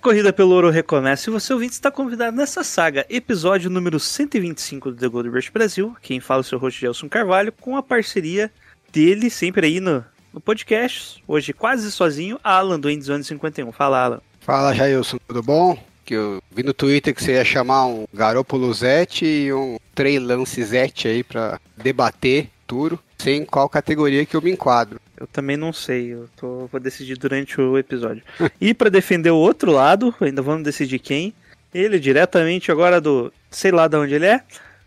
[0.00, 4.96] Corrida pelo ouro recomeça e você ouvinte está convidado nessa saga, episódio número 125 do
[4.96, 5.94] The Gold Rush Brasil.
[6.00, 8.50] Quem fala é o seu host Gelson Carvalho, com a parceria
[8.90, 13.70] dele sempre aí no, no podcast, hoje quase sozinho, Alan do Endzone 51.
[13.72, 14.20] Fala, Alan.
[14.40, 15.78] Fala, Jailson, tudo bom?
[16.02, 20.18] Que eu vi no Twitter que você ia chamar um Garoppolo Zete e um Trey
[20.18, 25.00] Lance Zete aí pra debater Turo, sem qual categoria que eu me enquadro.
[25.18, 28.22] Eu também não sei, eu tô, vou decidir durante o episódio.
[28.60, 31.34] e para defender o outro lado, ainda vamos decidir quem.
[31.74, 34.40] Ele diretamente agora do, sei lá de onde ele é,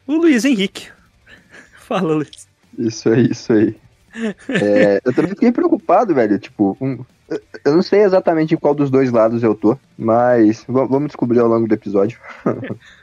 [0.08, 0.88] o Luiz Henrique.
[1.76, 2.48] Fala, Luiz.
[2.80, 3.76] Isso aí, isso aí.
[4.48, 6.40] É, eu também fiquei preocupado, velho.
[6.40, 7.04] Tipo, um-
[7.66, 11.50] eu- não sei exatamente em qual dos dois lados eu tô, mas vamos descobrir ao
[11.50, 12.18] longo do episódio.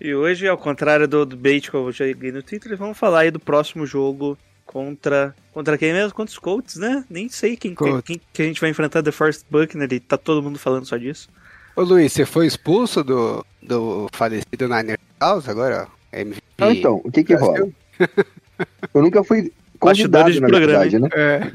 [0.00, 3.30] E hoje, ao contrário do, do bait que eu joguei no Twitter, vamos falar aí
[3.30, 5.34] do próximo jogo contra.
[5.52, 6.14] Contra quem mesmo?
[6.14, 7.04] Contra os Colts, né?
[7.10, 8.02] Nem sei quem, Colts.
[8.04, 10.96] quem que a gente vai enfrentar The First Buckner e tá todo mundo falando só
[10.96, 11.28] disso.
[11.74, 15.88] Ô Luiz, você foi expulso do, do falecido Niner House agora?
[16.12, 16.42] MVP.
[16.58, 17.68] Ah, então, o que que rola?
[18.94, 21.08] Eu nunca fui convidado, de na programa, verdade, né?
[21.14, 21.52] É,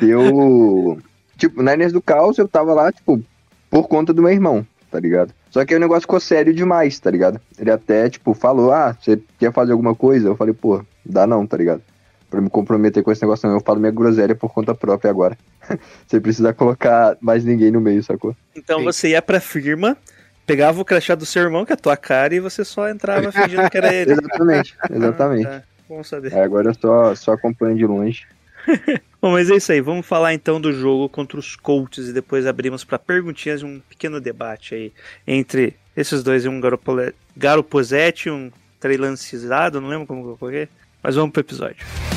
[0.02, 0.98] Eu.
[1.36, 3.22] Tipo, Niners do Caos, eu tava lá, tipo,
[3.68, 4.64] por conta do meu irmão,
[4.94, 5.34] tá ligado?
[5.50, 7.40] Só que aí o negócio ficou sério demais, tá ligado?
[7.58, 10.28] Ele até, tipo, falou: ah, você quer fazer alguma coisa?
[10.28, 11.82] Eu falei, pô, dá não, tá ligado?
[12.30, 13.56] Pra me comprometer com esse negócio, não.
[13.56, 15.36] Eu falo minha groselha por conta própria agora.
[16.06, 18.36] você precisa colocar mais ninguém no meio, sacou?
[18.54, 18.84] Então Sim.
[18.84, 19.96] você ia pra firma,
[20.46, 23.30] pegava o crachá do seu irmão, que é a tua cara, e você só entrava
[23.34, 24.12] fingindo que era ele.
[24.12, 25.46] Exatamente, exatamente.
[25.48, 25.62] Ah, tá.
[25.88, 26.32] Bom saber.
[26.32, 28.28] Aí agora eu só, só acompanho de longe.
[29.20, 29.80] Bom, mas é isso aí.
[29.80, 33.80] Vamos falar então do jogo contra os Colts e depois abrimos para perguntinhas e um
[33.88, 34.92] pequeno debate aí
[35.26, 37.14] entre esses dois, um Garopole-
[38.28, 40.68] e um Trailancizado, não lembro como que eu coloquei.
[41.02, 42.13] Mas vamos pro episódio.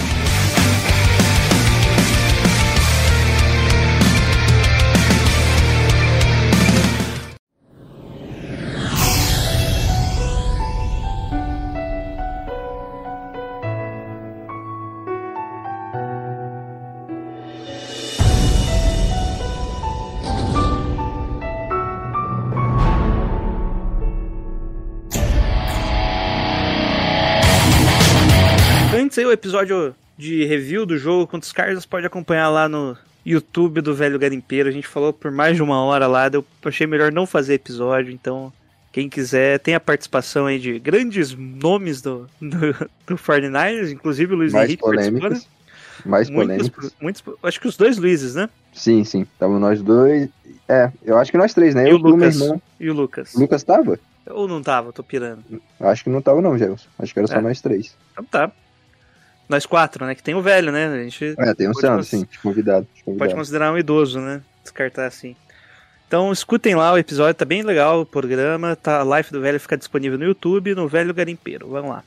[29.47, 34.19] Episódio de review do jogo contra os Cardinals pode acompanhar lá no YouTube do Velho
[34.19, 34.67] Garimpeiro.
[34.67, 38.11] A gente falou por mais de uma hora lá, eu achei melhor não fazer episódio,
[38.11, 38.51] então
[38.91, 42.73] quem quiser tem a participação aí de grandes nomes do, do,
[43.07, 45.47] do 49ers, inclusive o Luiz Mais Henrique polêmicas.
[46.05, 46.95] Mais Muitos, polêmicas.
[47.01, 48.49] muitos, acho que os dois Luizes, né?
[48.73, 49.25] Sim, sim.
[49.39, 50.29] Tava nós dois.
[50.67, 51.87] É, eu acho que nós três, né?
[51.87, 52.39] E Eu, o meu Lucas.
[52.39, 52.61] irmão.
[52.79, 53.33] E o Lucas.
[53.33, 53.97] O Lucas tava?
[54.29, 55.43] Ou não tava, tô pirando.
[55.79, 56.85] Acho que não tava, não, Gelson.
[56.99, 57.41] Acho que era só É.
[57.41, 57.95] nós três.
[58.11, 58.51] Então tá.
[59.49, 60.13] Nós quatro, né?
[60.13, 60.87] Que tem o velho, né?
[60.87, 62.81] A gente É, tem Pode Sandro, cons- sim, convidado.
[62.85, 63.35] de pode convidado.
[63.35, 64.41] considerar um idoso, né?
[64.63, 65.35] Descartar assim.
[66.07, 68.75] Então escutem lá o episódio, tá bem legal o programa.
[68.75, 71.67] Tá, a live do velho fica disponível no YouTube, no Velho Garimpeiro.
[71.69, 72.03] Vamos lá.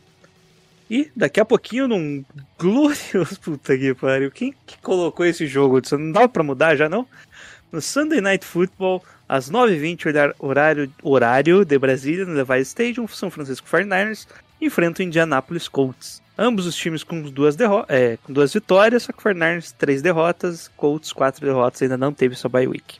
[0.90, 2.24] E daqui a pouquinho, num
[2.58, 3.38] glorioso.
[3.40, 4.30] Puta que pariu.
[4.30, 5.80] Quem que colocou esse jogo?
[5.92, 7.06] Não dava pra mudar já, não?
[7.72, 13.30] No Sunday Night Football, às 9h20, horar- horário, horário de Brasília, no Levi Stadium, São
[13.30, 14.26] Francisco 49ers
[14.60, 16.20] enfrenta o Indianapolis Colts.
[16.42, 20.00] Ambos os times com duas, derro é, com duas vitórias, só que o 49ers três
[20.00, 22.98] derrotas, Colts quatro derrotas, ainda não teve sua bye week.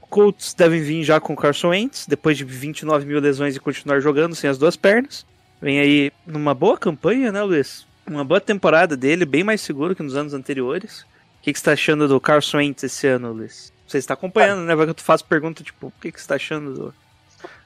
[0.00, 3.60] O Colts devem vir já com o Carson Wentz, depois de 29 mil lesões e
[3.60, 5.26] continuar jogando sem as duas pernas.
[5.60, 7.86] Vem aí numa boa campanha, né, Luiz?
[8.06, 11.00] Uma boa temporada dele, bem mais seguro que nos anos anteriores.
[11.02, 13.70] O que, que você está achando do Carson Wentz esse ano, Luiz?
[13.86, 14.74] Você está acompanhando, né?
[14.74, 16.94] Vai que eu faço pergunta, tipo, o que, que você está achando do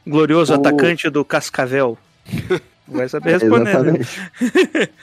[0.04, 1.96] glorioso O- atacante do Cascavel?
[2.92, 3.70] Vai saber responder, né?
[3.70, 4.98] Exatamente.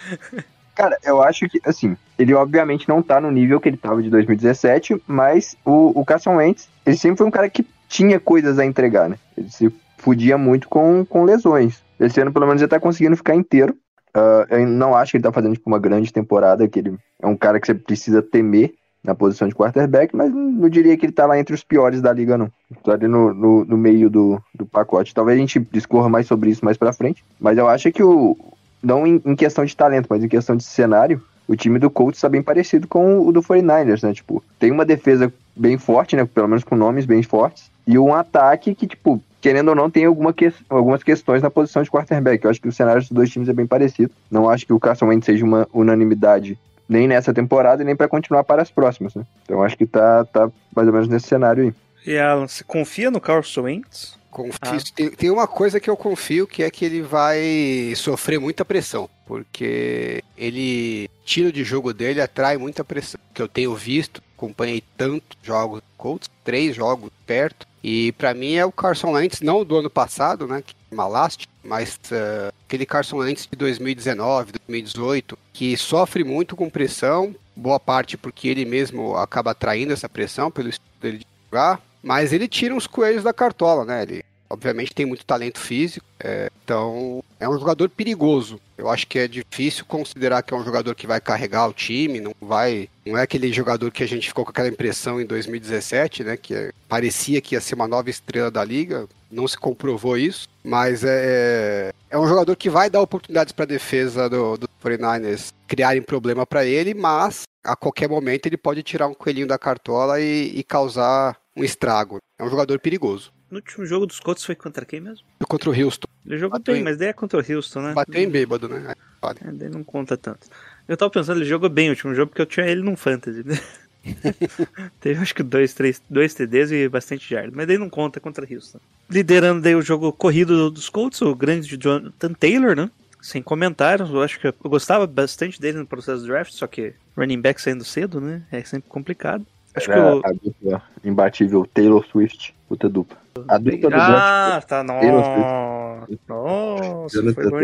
[0.76, 4.10] Cara, eu acho que, assim, ele obviamente não tá no nível que ele tava de
[4.10, 8.66] 2017, mas o, o Carson Wentz, ele sempre foi um cara que tinha coisas a
[8.66, 9.18] entregar, né?
[9.38, 11.84] Ele se fudia muito com, com lesões.
[12.00, 13.76] Esse ano, pelo menos, ele tá conseguindo ficar inteiro.
[14.14, 17.28] Ah, eu não acho que ele tá fazendo, tipo, uma grande temporada, que ele é
[17.28, 18.74] um cara que você precisa temer
[19.04, 22.12] na posição de quarterback, mas não, diria que ele tá lá entre os piores da
[22.12, 22.52] liga, não.
[22.84, 25.14] Tá ali no, no, no meio do, do pacote.
[25.14, 28.38] Talvez a gente discorra mais sobre isso mais pra frente, mas eu acho que o,
[28.84, 32.20] não em, em questão de talento, mas em questão de cenário, o time do Colts
[32.20, 34.14] está bem parecido com o do 49ers, né?
[34.14, 36.24] Tipo, tem uma defesa bem forte, né?
[36.26, 37.72] Pelo menos com nomes bem fortes.
[37.88, 40.54] E um ataque que, tipo, querendo ou não, tem alguma que...
[40.70, 42.44] algumas questões na posição de quarterback.
[42.44, 44.12] Eu acho que o cenário dos dois times é bem parecido.
[44.30, 46.56] Não acho que o Carson Wentz seja uma unanimidade
[46.90, 49.24] nem nessa temporada e nem para continuar para as próximas, né?
[49.44, 51.74] Então acho que tá, tá mais ou menos nesse cenário aí.
[52.06, 54.19] E Alan, você confia no Carson Wentz?
[54.32, 54.78] Confio, ah.
[54.96, 59.10] tem, tem, uma coisa que eu confio que é que ele vai sofrer muita pressão,
[59.26, 63.20] porque ele tiro de jogo dele atrai muita pressão.
[63.34, 68.66] Que eu tenho visto, acompanhei tantos jogos Colts, três jogos perto, e para mim é
[68.66, 73.18] o Carson Wentz, não do ano passado, né, que é Malast, mas uh, aquele Carson
[73.18, 79.52] Wentz de 2019, 2018, que sofre muito com pressão, boa parte porque ele mesmo acaba
[79.52, 83.86] atraindo essa pressão pelo estudo dele de jogar, mas ele tira uns coelhos da cartola,
[83.86, 84.04] né?
[84.04, 88.60] Ele obviamente tem muito talento físico, é, então é um jogador perigoso.
[88.76, 92.20] Eu acho que é difícil considerar que é um jogador que vai carregar o time,
[92.20, 96.24] não vai, não é aquele jogador que a gente ficou com aquela impressão em 2017,
[96.24, 100.50] né, que parecia que ia ser uma nova estrela da liga, não se comprovou isso,
[100.64, 105.54] mas é, é um jogador que vai dar oportunidades para a defesa do, do 49ers
[105.68, 110.20] criarem problema para ele, mas a qualquer momento ele pode tirar um coelhinho da cartola
[110.20, 112.20] e, e causar um estrago.
[112.38, 113.32] É um jogador perigoso.
[113.50, 115.26] No último jogo dos Colts foi contra quem mesmo?
[115.48, 116.08] Contra o Houston.
[116.26, 116.84] Ele jogou Bateu bem, em...
[116.84, 117.94] mas daí é contra o Houston, né?
[117.94, 118.94] Bateu em bêbado, né?
[119.22, 119.40] Vale.
[119.44, 120.48] É, daí não conta tanto.
[120.88, 123.44] Eu tava pensando, ele jogou bem o último jogo porque eu tinha ele num fantasy.
[125.02, 128.48] Teve acho que dois, três, dois TDs e bastante jardas, mas daí não conta contra
[128.50, 128.80] Houston.
[129.10, 132.90] Liderando daí o jogo corrido dos Colts, o grande Jonathan Taylor, né?
[133.22, 136.94] Sem comentários, eu acho que eu gostava bastante dele no processo do draft, só que
[137.18, 138.44] running back saindo cedo, né?
[138.52, 139.46] É sempre complicado.
[139.76, 140.22] Acho Era que o...
[140.26, 143.18] a dupla imbatível Taylor Swift, puta dupla.
[143.48, 146.08] A dupla do Ah, tá, nossa.
[146.28, 147.60] Nossa, foi bom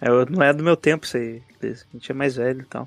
[0.00, 1.42] é, não é do meu tempo isso aí.
[1.62, 2.86] A gente é mais velho e tal.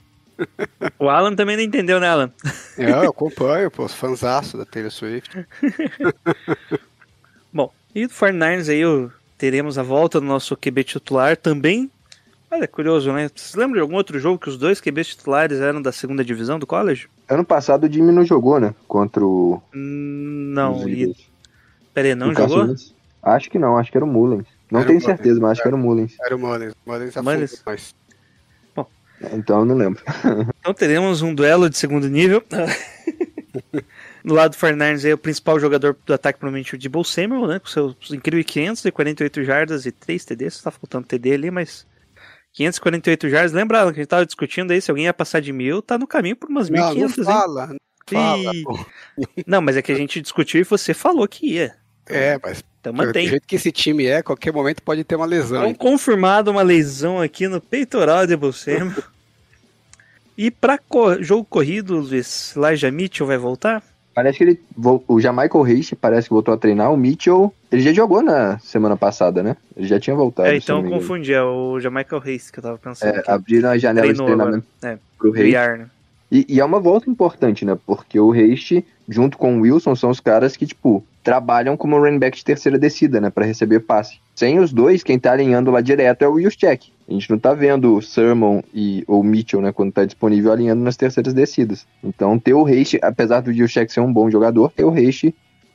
[0.99, 2.31] O Alan também não entendeu, né, Alan?
[2.77, 5.47] É, eu acompanho, pô, fãzaço da Taylor Swift.
[7.51, 11.89] Bom, e do 49ers aí teremos a volta do nosso QB titular também
[12.57, 13.29] Olha, é curioso, né?
[13.33, 16.57] Vocês lembram de algum outro jogo que os dois QBs titulares eram da segunda divisão
[16.57, 17.07] do college?
[17.29, 18.73] Ano passado o Jimmy não jogou, né?
[18.87, 19.61] Contra o.
[19.75, 21.15] Hum, não, e...
[21.93, 22.73] Peraí, não jogou?
[23.21, 24.47] Acho que não, acho que era o Mullins.
[24.71, 26.15] Não era tenho certeza, mas acho que era o Mullins.
[26.19, 26.73] Era o Mullins.
[26.83, 27.63] Mullins, Mullins.
[27.63, 27.95] Mas...
[28.75, 28.87] Bom.
[29.33, 30.01] Então eu não lembro.
[30.59, 32.43] então teremos um duelo de segundo nível.
[34.23, 37.59] No lado do Fernandes é o principal jogador do ataque, provavelmente o Debo Samuel, né?
[37.59, 40.61] Com seus incríveis 548 jardas e 3 TDs.
[40.61, 41.87] Tá faltando TD ali, mas
[42.57, 43.51] 548 jardas.
[43.53, 46.07] Lembra que a gente tava discutindo aí se alguém ia passar de mil, tá no
[46.07, 47.79] caminho por umas 1.500, não, não fala, hein?
[48.09, 49.43] Fala, e...
[49.45, 51.75] Não, mas é que a gente discutiu e você falou que ia.
[52.07, 53.25] É, mas então, mantém.
[53.25, 55.67] do jeito que esse time é, qualquer momento pode ter uma lesão.
[55.67, 58.95] Então, confirmado uma lesão aqui no peitoral de Bolsemo.
[60.35, 63.83] e para co jogo corrido, Luiz, Elijah Mitchell vai voltar?
[64.17, 64.59] Parece que ele.
[65.07, 66.91] O Jamaica Reis parece que voltou a treinar.
[66.91, 67.53] O Mitchell.
[67.71, 69.55] Ele já jogou na semana passada, né?
[69.75, 70.49] Ele já tinha voltado.
[70.49, 71.31] É, então eu confundi.
[71.31, 73.15] É o Jamaica Reis que eu tava pensando.
[73.15, 75.53] É, abriram a janela de treinamento é, pro Reis.
[75.53, 75.87] Né?
[76.31, 77.77] E, e, é uma volta importante, né?
[77.85, 78.67] Porque o Reis,
[79.07, 82.79] junto com o Wilson, são os caras que, tipo, trabalham como running back de terceira
[82.79, 84.19] descida, né, para receber passe.
[84.37, 86.93] Sem os dois, quem tá alinhando lá direto é o Juszczyk.
[87.09, 90.83] A gente não tá vendo o Sermon e ou Mitchell, né, quando tá disponível alinhando
[90.83, 91.87] nas terceiras descidas.
[92.03, 95.23] Então, ter o Reis, apesar do Juszczyk ser um bom jogador, ter o Reis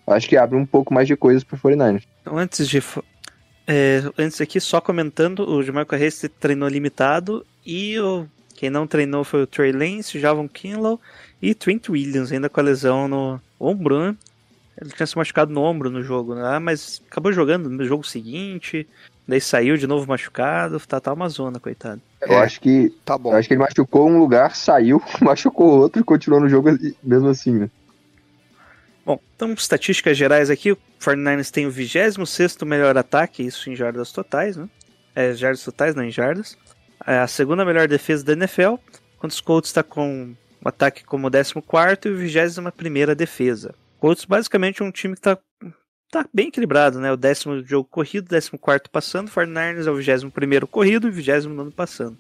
[0.07, 2.05] acho que abre um pouco mais de coisas pro 49ers.
[2.21, 2.81] Então, antes de
[3.67, 9.25] é, antes aqui, só comentando, o Jamarco Reis treinou limitado e o, quem não treinou
[9.25, 11.01] foi o Trey Lance, Javon Kinlaw
[11.41, 14.17] e Trent Williams, ainda com a lesão no ombro, né?
[14.81, 16.59] Ele tinha se machucado no ombro no jogo, né?
[16.59, 18.89] Mas acabou jogando no jogo seguinte.
[19.27, 20.81] Daí saiu de novo machucado.
[20.81, 22.01] Tá, tá uma zona, coitado.
[22.21, 22.93] Eu é, acho que.
[23.05, 23.33] Tá bom.
[23.33, 26.71] Eu acho que ele machucou um lugar, saiu, machucou outro e continuou no jogo
[27.03, 27.71] mesmo assim, né?
[29.05, 32.17] Bom, então, estatísticas gerais aqui: o 49ers tem o 26
[32.65, 34.69] melhor ataque, isso em jardas totais, né?
[35.15, 36.57] É, jardas totais, não em jardas.
[37.07, 38.75] É a segunda melhor defesa da NFL,
[39.19, 41.53] quando os Colts está com o ataque como 14
[42.07, 43.75] e o 21 defesa.
[44.03, 45.39] Colts basicamente é um time que tá,
[46.11, 47.13] tá bem equilibrado, né?
[47.13, 51.55] O décimo jogo corrido, décimo quarto passando, 49ers é o vigésimo primeiro corrido e vigésimo
[51.55, 52.19] nono passando.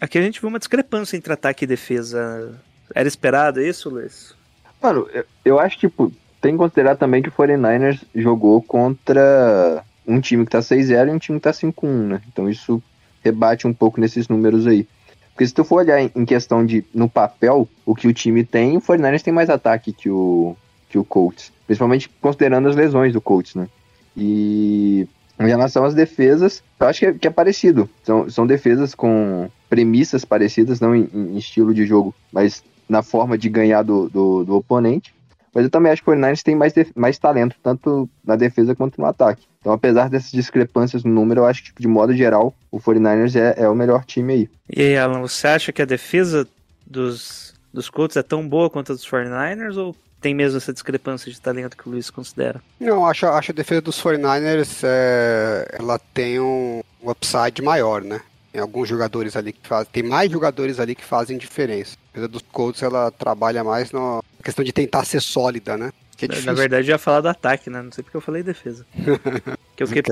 [0.00, 2.58] Aqui a gente viu uma discrepância entre ataque e defesa.
[2.94, 4.34] Era esperado isso, Luiz?
[4.82, 9.84] Mano, eu, eu acho que tipo, tem que considerar também que o 49ers jogou contra
[10.06, 12.22] um time que tá 6-0 e um time que tá 5-1, né?
[12.32, 12.82] Então isso
[13.22, 14.88] rebate um pouco nesses números aí.
[15.34, 18.76] Porque se tu for olhar em questão de, no papel, o que o time tem,
[18.76, 20.56] o 49ers tem mais ataque que o,
[20.88, 21.52] que o Colts.
[21.66, 23.68] Principalmente considerando as lesões do Colts, né?
[24.16, 25.08] E
[25.40, 27.90] em relação às defesas, eu acho que é, que é parecido.
[28.04, 33.36] São, são defesas com premissas parecidas, não em, em, estilo de jogo, mas na forma
[33.36, 35.12] de ganhar do, do, do oponente.
[35.54, 39.00] Mas eu também acho que o 49ers tem mais, mais talento, tanto na defesa quanto
[39.00, 39.46] no ataque.
[39.60, 43.36] Então, apesar dessas discrepâncias no número, eu acho que, tipo, de modo geral, o 49ers
[43.36, 44.50] é, é o melhor time aí.
[44.68, 46.46] E aí, Alan, você acha que a defesa
[46.86, 51.30] dos, dos Colts é tão boa quanto a dos 49ers ou tem mesmo essa discrepância
[51.30, 52.60] de talento que o Luiz considera?
[52.80, 58.20] Não, acho, acho a defesa dos 49ers, é, ela tem um, um upside maior, né?
[58.50, 61.96] Tem alguns jogadores ali que fazem, tem mais jogadores ali que fazem diferença.
[62.14, 65.92] A defesa dos Colts, ela trabalha mais na questão de tentar ser sólida, né?
[66.22, 67.82] É Na- verdade, eu ia falar do ataque, né?
[67.82, 68.86] Não sei porque eu falei defesa.
[69.76, 70.02] que o que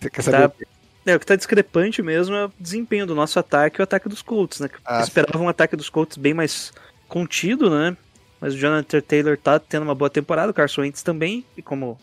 [0.00, 0.66] Você quer saber tá, o quê?
[1.06, 4.06] é, o que tá discrepante mesmo é o desempenho do nosso ataque e o ataque
[4.08, 4.68] dos Colts, né?
[4.68, 6.72] Que Ah, eu esperava um ataque dos Colts bem mais
[7.08, 7.96] contido, né?
[8.38, 11.98] Mas o Jonathan Taylor tá tendo uma boa temporada, o Carson Wentz também, e como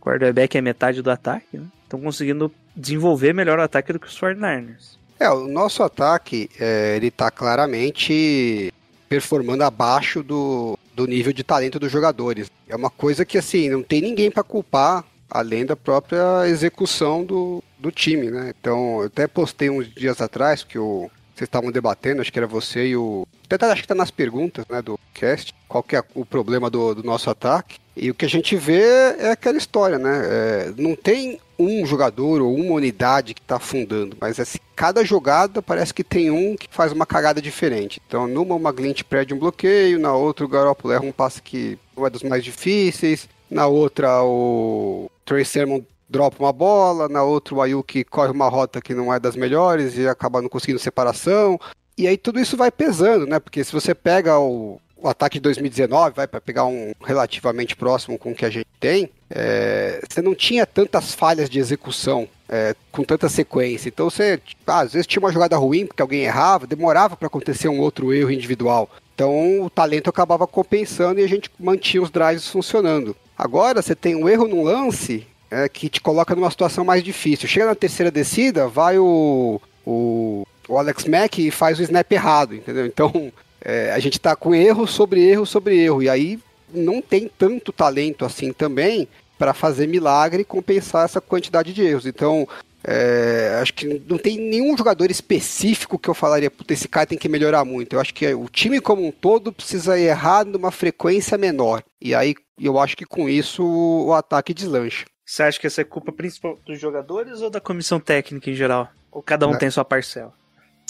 [0.00, 1.66] quarterback é metade do ataque, né?
[1.84, 4.98] Estão conseguindo desenvolver melhor o ataque do que os 49ers.
[5.18, 8.72] É, o nosso ataque, é, ele tá claramente
[9.10, 12.48] performando abaixo do, do nível de talento dos jogadores.
[12.68, 17.62] É uma coisa que, assim, não tem ninguém para culpar, além da própria execução do,
[17.76, 18.54] do time, né?
[18.58, 22.46] Então, eu até postei uns dias atrás, que o, vocês estavam debatendo, acho que era
[22.46, 23.26] você e o...
[23.46, 26.70] Até tá- acho que tá nas perguntas, né, do cast, qual que é o problema
[26.70, 27.78] do, do nosso ataque.
[28.02, 28.80] E o que a gente vê
[29.18, 30.22] é aquela história, né?
[30.24, 35.60] É, não tem um jogador ou uma unidade que está afundando, mas assim, cada jogada
[35.60, 38.00] parece que tem um que faz uma cagada diferente.
[38.06, 41.78] Então, numa o Maglint perde um bloqueio, na outra o Garoppolo erra um passe que
[41.94, 47.54] não é dos mais difíceis, na outra o Trey Sermon dropa uma bola, na outra
[47.54, 51.60] o Ayuki corre uma rota que não é das melhores e acaba não conseguindo separação.
[51.98, 53.38] E aí tudo isso vai pesando, né?
[53.38, 58.18] Porque se você pega o, o ataque de 2019, vai para pegar um relativamente próximo
[58.18, 62.74] com o que a gente tem, é, você não tinha tantas falhas de execução é,
[62.90, 63.88] com tanta sequência.
[63.88, 67.68] Então você, ah, às vezes tinha uma jogada ruim porque alguém errava, demorava para acontecer
[67.68, 68.90] um outro erro individual.
[69.14, 73.16] Então o talento acabava compensando e a gente mantinha os drives funcionando.
[73.38, 77.48] Agora você tem um erro no lance é, que te coloca numa situação mais difícil.
[77.48, 82.54] Chega na terceira descida, vai o, o, o Alex Mack e faz o snap errado,
[82.54, 82.86] entendeu?
[82.86, 86.02] Então é, a gente tá com erro sobre erro sobre erro.
[86.02, 86.38] E aí
[86.72, 92.06] não tem tanto talento assim também para fazer milagre e compensar essa quantidade de erros.
[92.06, 92.46] Então,
[92.84, 97.18] é, acho que não tem nenhum jogador específico que eu falaria, puta, esse cara tem
[97.18, 97.94] que melhorar muito.
[97.94, 101.82] Eu acho que o time como um todo precisa errar numa frequência menor.
[102.00, 105.06] E aí eu acho que com isso o ataque deslancha.
[105.24, 108.88] Você acha que essa é culpa principal dos jogadores ou da comissão técnica em geral?
[109.12, 109.58] Ou cada um Né?
[109.58, 110.32] tem sua parcela?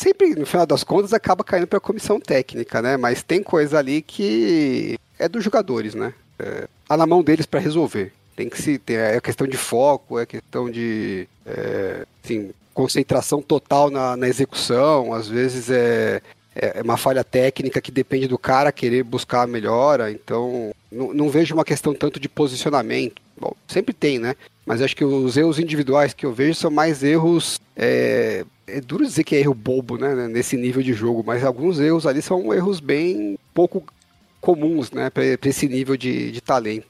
[0.00, 2.97] Sempre, no final das contas, acaba caindo para a comissão técnica, né?
[2.97, 6.14] Mas tem coisa ali que é dos jogadores, né?
[6.38, 8.11] É, tá na mão deles para resolver.
[8.35, 13.90] Tem que se ter é questão de foco, é questão de é, assim, concentração total
[13.90, 15.12] na, na execução.
[15.12, 16.23] Às vezes é,
[16.57, 20.11] é é uma falha técnica que depende do cara querer buscar a melhora.
[20.11, 23.21] Então não, não vejo uma questão tanto de posicionamento.
[23.38, 24.35] Bom, sempre tem, né?
[24.64, 27.61] Mas acho que os erros individuais que eu vejo são mais erros.
[27.76, 30.28] É, é duro dizer que é erro bobo, né?
[30.28, 33.84] Nesse nível de jogo, mas alguns erros ali são erros bem pouco
[34.40, 35.10] comuns, né?
[35.10, 36.86] Para esse nível de, de talento.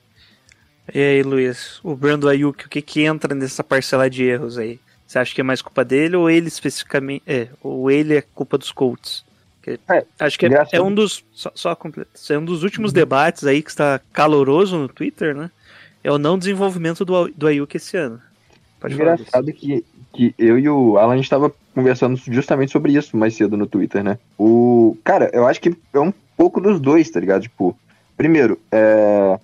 [0.92, 4.80] E aí, Luiz, o Brando Ayuk, o que que entra nessa parcela de erros aí?
[5.06, 7.22] Você acha que é mais culpa dele ou ele especificamente.
[7.26, 9.24] É, ou ele é culpa dos Colts?
[9.66, 11.24] É, acho que é, é um dos.
[11.32, 11.78] Só, só
[12.30, 15.50] é um dos últimos debates aí que está caloroso no Twitter, né?
[16.02, 18.20] É o não desenvolvimento do, do Ayuk esse ano.
[18.80, 18.94] Pode.
[18.94, 23.34] Engraçado que, que eu e o Alan a gente tava conversando justamente sobre isso mais
[23.34, 24.18] cedo no Twitter, né?
[24.38, 24.96] O.
[25.04, 27.42] Cara, eu acho que é um pouco dos dois, tá ligado?
[27.42, 27.76] Tipo,
[28.16, 29.38] primeiro, é.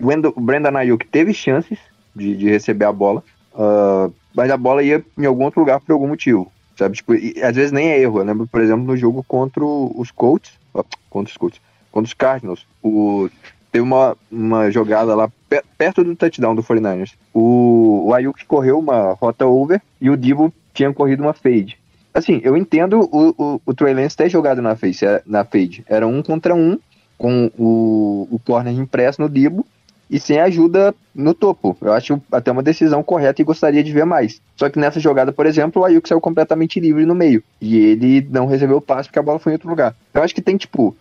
[0.00, 1.78] O Brandon Ayuk teve chances
[2.14, 3.22] de, de receber a bola,
[3.54, 6.96] ah, mas a bola ia em algum outro lugar por algum motivo, sabe?
[6.96, 8.18] Tipo, e, às vezes nem é erro.
[8.18, 11.60] Eu lembro, por exemplo, no jogo contra os Colts, ó, contra os Colts,
[11.92, 13.28] contra os Cardinals, o,
[13.70, 17.12] teve uma, uma jogada lá pe- perto do touchdown do 49ers.
[17.32, 21.78] O, o Ayuk correu uma rota over e o Divo tinha corrido uma fade.
[22.12, 25.84] Assim, eu entendo o, o, o Trey Lance ter jogado na fade, na fade.
[25.88, 26.78] Era um contra um,
[27.16, 29.64] com o, o corner impresso no Dibo
[30.10, 31.76] e sem ajuda no topo.
[31.80, 34.40] Eu acho até uma decisão correta e gostaria de ver mais.
[34.56, 37.44] Só que nessa jogada, por exemplo, o Ayuk saiu completamente livre no meio.
[37.60, 39.94] E ele não recebeu o passe porque a bola foi em outro lugar.
[40.12, 40.96] Eu acho que tem, tipo,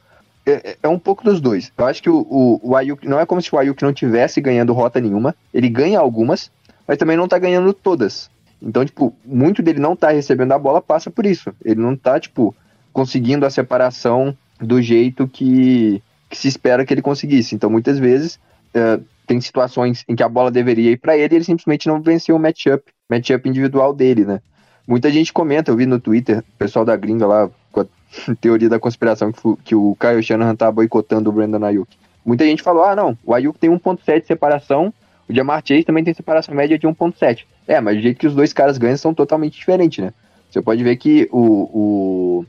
[0.51, 1.72] é, é um pouco dos dois.
[1.77, 4.41] Eu acho que o, o, o Ayuk, não é como se o Ayuk não tivesse
[4.41, 5.36] ganhando rota nenhuma.
[5.53, 6.51] Ele ganha algumas,
[6.88, 8.29] mas também não tá ganhando todas.
[8.62, 11.53] Então, tipo, muito dele não tá recebendo a bola passa por isso.
[11.63, 12.56] Ele não tá, tipo,
[12.91, 17.56] conseguindo a separação do jeito que, que se espera que ele conseguisse.
[17.56, 18.39] Então, muitas vezes,
[18.74, 22.01] é, tem situações em que a bola deveria ir para ele e ele simplesmente não
[22.01, 24.41] venceu o matchup, matchup individual dele, né?
[24.88, 27.85] Muita gente comenta, eu vi no Twitter, o pessoal da gringa lá com a
[28.39, 31.95] teoria da conspiração que, que o Kyle Shanahan tá boicotando o Brandon Ayuk.
[32.25, 34.93] Muita gente falou, ah não, o Ayuk tem 1.7 de separação,
[35.27, 37.45] o Jamar Chase também tem separação média de 1.7.
[37.67, 40.11] É, mas o jeito que os dois caras ganham são totalmente diferentes, né?
[40.49, 42.45] Você pode ver que o, o,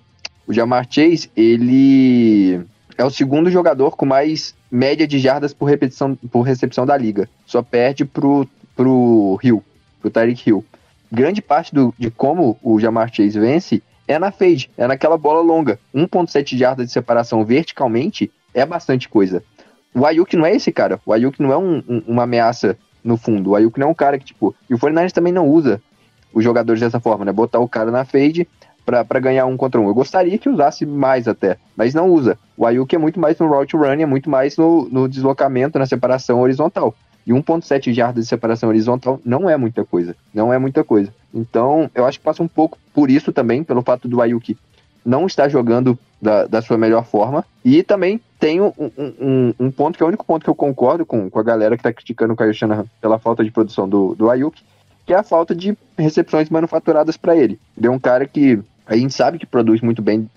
[0.46, 2.58] o Jamar Chase, ele
[2.96, 7.28] é o segundo jogador com mais média de jardas por, repetição, por recepção da liga.
[7.44, 9.62] Só perde pro, pro Hill,
[10.00, 10.64] pro Tyreek Hill.
[11.12, 15.40] Grande parte do, de como o Jamar Chase vence é na fade, é naquela bola
[15.40, 15.79] longa.
[15.95, 19.43] 1.7 jardas de separação verticalmente é bastante coisa.
[19.95, 21.00] O Ayuk não é esse cara.
[21.07, 23.50] O Ayuk não é um- um- uma ameaça no fundo.
[23.50, 24.55] O Ayuk não é um cara que, tipo...
[24.69, 25.81] E o 49ers também não usa
[26.33, 27.33] os jogadores dessa forma, né?
[27.33, 28.47] Botar o cara na fade
[28.85, 29.87] pra ganhar um contra um.
[29.87, 32.37] Eu gostaria que usasse mais até, mas não usa.
[32.57, 35.87] O Ayuk é muito mais no route run, é muito mais no, no deslocamento, na
[35.87, 36.95] separação horizontal.
[37.26, 40.16] E 1.7 jardas de separação horizontal não é muita coisa.
[40.32, 41.12] Não é muita coisa.
[41.34, 44.56] Então, eu acho que passa um pouco por isso também, pelo fato do Ayuk
[45.04, 47.44] não estar jogando da, da sua melhor forma.
[47.64, 51.04] E também tem um, um- um, ponto que é o único ponto que eu concordo
[51.06, 54.14] com, com a galera que está criticando o Kyle Shanahan pela falta de produção do,
[54.14, 54.60] do Ayuk,
[55.06, 57.58] que é a falta de recepções manufaturadas para ele.
[57.76, 60.28] Ele é um cara que a gente sabe que produz muito bem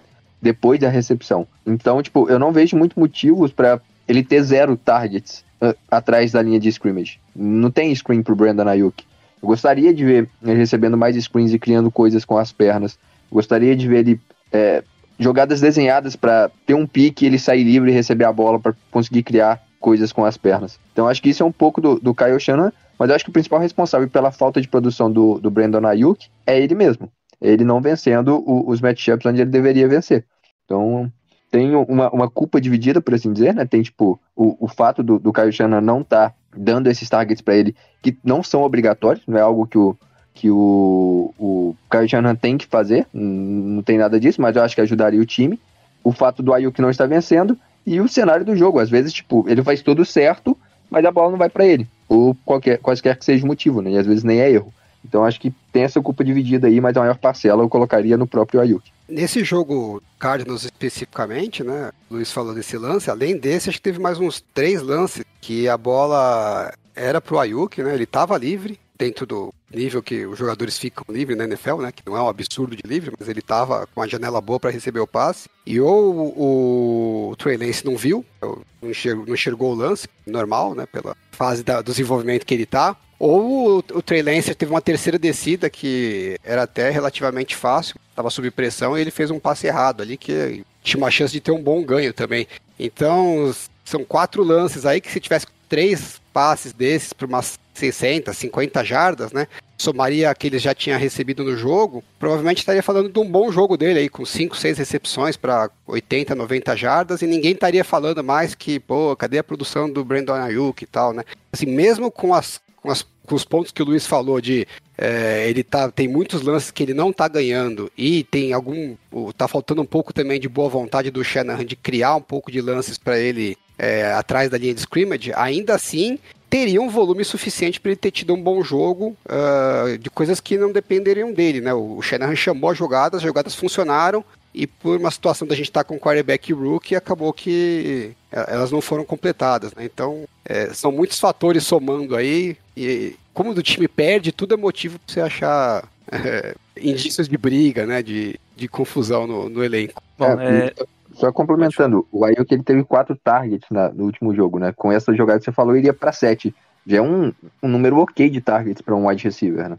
[0.42, 1.48] depois da recepção.
[1.66, 5.44] Então, tipo, eu não vejo muitos motivos para ele ter zero targets
[5.90, 7.20] atrás da linha de scrimmage.
[7.36, 9.04] Não tem screen pro Brandon Ayuk.
[9.42, 12.94] Eu gostaria de ver ele recebendo mais screens e criando coisas com as pernas.
[13.32, 14.84] Eu gostaria de ver ele é,
[15.20, 19.24] jogadas desenhadas para ter um pique, ele sair livre e receber a bola para conseguir
[19.24, 20.80] criar coisas com as pernas.
[20.94, 23.34] Então acho que isso é um pouco do, do Kyle Shanahan, mas acho que o
[23.34, 27.12] principal responsável pela falta de produção do, do Brandon Ayuk é ele mesmo.
[27.42, 30.26] Ele não vencendo o- os matchups onde ele deveria vencer.
[30.64, 31.12] Então
[31.54, 33.64] tem uma, uma culpa dividida, por assim dizer, né?
[33.64, 37.56] Tem tipo o, o fato do, do Kyle Shanahan não estar dando esses targets para
[37.56, 39.96] ele que não são obrigatórios, não é algo que o,
[40.34, 44.74] que o, o Kyle Shanahan tem que fazer, não tem nada disso, mas eu acho
[44.74, 45.60] que ajudaria o time.
[46.04, 47.56] O fato do Ayuk não estar vencendo
[47.86, 48.80] e o cenário do jogo.
[48.80, 50.58] Às vezes, tipo, ele faz tudo certo,
[50.90, 51.88] mas a bola não vai para ele.
[52.10, 53.92] Ou qualquer, quaisquer que seja o motivo, né?
[53.92, 54.74] E às vezes nem é erro.
[55.06, 58.26] Então acho que tem essa culpa dividida aí, mas a maior parcela eu colocaria no
[58.26, 58.92] próprio Ayuk.
[59.08, 61.92] Nesse jogo Cardinals especificamente, né?
[62.10, 63.10] O Luiz falou desse lance.
[63.10, 67.82] Além desse, acho que teve mais uns três lances que a bola era pro Ayuk,
[67.84, 67.94] né?
[67.94, 71.92] Ele tava livre dentro do nível que os jogadores ficam livres na NFL, né?
[71.92, 74.70] Que não é um absurdo de livre, mas ele tava com uma janela boa para
[74.72, 75.50] receber o passe.
[75.66, 80.76] E ou o, o Trey Lance não viu, não enxergou, não enxergou o lance, normal,
[80.76, 80.86] né?
[80.86, 82.96] Pela fase da- do desenvolvimento que ele tá.
[83.26, 88.30] Ou o, o Trey Lance teve uma terceira descida que era até relativamente fácil, estava
[88.30, 91.52] sob pressão e ele fez um passe errado ali que tinha uma chance de ter
[91.52, 92.46] um bom ganho também.
[92.78, 93.50] Então,
[93.86, 99.32] são quatro lances aí que se tivesse três passes desses para umas 60, 50 jardas,
[99.32, 99.48] né?
[99.78, 103.50] Somaria a que ele já tinha recebido no jogo, provavelmente estaria falando de um bom
[103.54, 108.22] jogo dele aí, com 5, 6 recepções para 80, 90 jardas, e ninguém estaria falando
[108.22, 111.24] mais que, pô, cadê a produção do Brandon Ayuk e tal, né?
[111.54, 115.50] Assim, mesmo com as, com as com os pontos que o Luiz falou de é,
[115.50, 118.96] ele tá, tem muitos lances que ele não tá ganhando e tem algum.
[119.36, 122.62] tá faltando um pouco também de boa vontade do Shanahan de criar um pouco de
[122.62, 127.80] lances para ele é, atrás da linha de scrimmage, ainda assim teria um volume suficiente
[127.82, 131.74] para ele ter tido um bom jogo ah, de coisas que não dependeriam dele, né?
[131.74, 135.84] O Shanahan chamou as jogadas, as jogadas funcionaram e por uma situação da gente estar
[135.84, 139.84] com o quarterback rookie, acabou que eh, elas não foram completadas, né?
[139.86, 145.00] Então, é, são muitos fatores somando aí e como o time perde, tudo é motivo
[145.00, 148.04] para você achar é, indícios de briga, né?
[148.04, 150.02] De, de confusão no, no elenco.
[150.18, 150.74] Bom, É, é,
[151.16, 154.72] Só complementando, o Ayuk ele teve quatro targets na- no último jogo, né?
[154.76, 156.54] Com essa jogada que você falou, iria para sete.
[156.86, 159.78] Já é um, um número ok de targets para um wide receiver, né?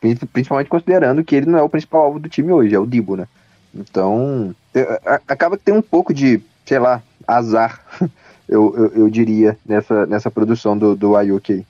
[0.00, 2.86] Prin- Principalmente considerando que ele não é o principal alvo do time hoje, é o
[2.86, 3.26] Dibo, né?
[3.78, 4.54] Então,
[5.26, 7.84] acaba que tem um pouco de, sei lá, azar,
[8.48, 11.66] eu, eu, eu diria, nessa, nessa produção do, do Ayuk aí.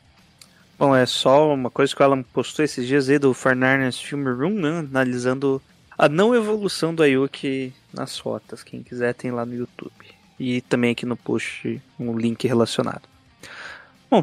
[0.79, 4.27] Bom, é só uma coisa que o Alan postou esses dias aí do Farnarnes Film
[4.27, 4.79] Room, né?
[4.81, 5.61] Analisando
[5.97, 8.63] a não evolução do Ayuki nas rotas.
[8.63, 9.91] Quem quiser tem lá no YouTube.
[10.39, 13.09] E também aqui no post um link relacionado.
[14.11, 14.23] Bom,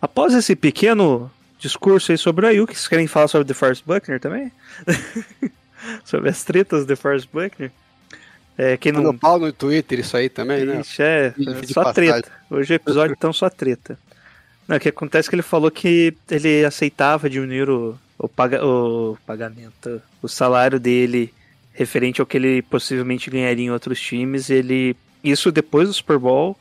[0.00, 4.18] após esse pequeno discurso aí sobre o Ayuki, vocês querem falar sobre The Forest Buckner
[4.18, 4.50] também?
[6.04, 7.70] sobre as tretas do The Forest Buckner?
[8.56, 10.80] É, quem não, pau no Twitter, isso aí também, né?
[10.80, 12.12] Ixi, é, de só passagem.
[12.12, 12.32] treta.
[12.50, 13.98] Hoje o episódio então só treta.
[14.68, 18.64] Não, o que acontece é que ele falou que ele aceitava diminuir o, o, paga,
[18.64, 21.32] o pagamento, o salário dele
[21.72, 24.50] referente ao que ele possivelmente ganharia em outros times.
[24.50, 26.56] Ele isso depois do Super Bowl,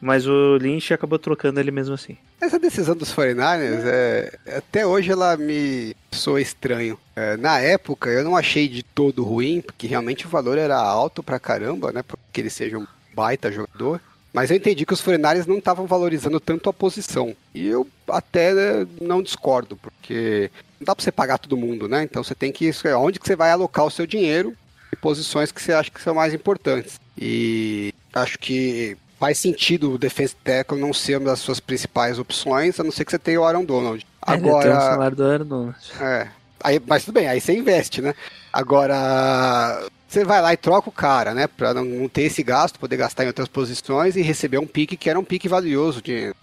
[0.00, 2.16] mas o Lynch acabou trocando ele mesmo assim.
[2.42, 6.98] Essa decisão dos 49ers, é, até hoje ela me soa estranho.
[7.14, 11.22] É, na época eu não achei de todo ruim, porque realmente o valor era alto
[11.22, 12.02] pra caramba, né?
[12.02, 14.00] Porque ele seja um baita jogador.
[14.32, 17.32] Mas eu entendi que os 49ers não estavam valorizando tanto a posição.
[17.54, 20.50] E eu até né, não discordo, porque
[20.80, 22.02] não dá pra você pagar todo mundo, né?
[22.02, 22.72] Então você tem que.
[22.98, 24.52] Onde que você vai alocar o seu dinheiro
[24.92, 27.00] e posições que você acha que são mais importantes.
[27.16, 32.80] E acho que faz sentido o defense tackle não ser uma das suas principais opções,
[32.80, 34.04] a não ser que você tenha o Aaron Donald.
[34.20, 35.76] Agora, tem o salário do Aaron Donald.
[36.00, 36.28] É.
[36.60, 38.16] Aí, mas tudo bem, aí você investe, né?
[38.52, 41.46] Agora, você vai lá e troca o cara, né?
[41.46, 45.08] Pra não ter esse gasto, poder gastar em outras posições e receber um pique que
[45.08, 46.34] era um pique valioso de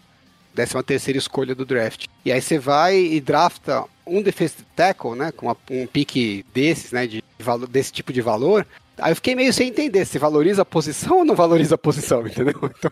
[0.55, 2.05] 13 terceira escolha do draft.
[2.23, 5.33] E aí você vai e drafta um defensive tackle, né?
[5.33, 7.05] Com uma, um pique desses, né?
[7.05, 8.65] De, de, desse tipo de valor.
[9.01, 12.25] Aí eu fiquei meio sem entender se valoriza a posição ou não valoriza a posição,
[12.25, 12.53] entendeu?
[12.79, 12.91] Então,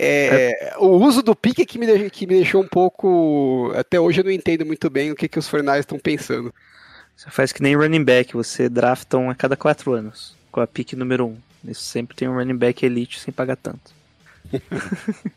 [0.00, 3.72] é, o uso do pique é que me, que me deixou um pouco.
[3.74, 6.54] Até hoje eu não entendo muito bem o que, que os Fornais estão pensando.
[7.16, 10.68] Você faz que nem running back, você drafta um a cada quatro anos, com a
[10.68, 11.36] pique número um.
[11.64, 13.90] Isso sempre tem um running back elite sem pagar tanto.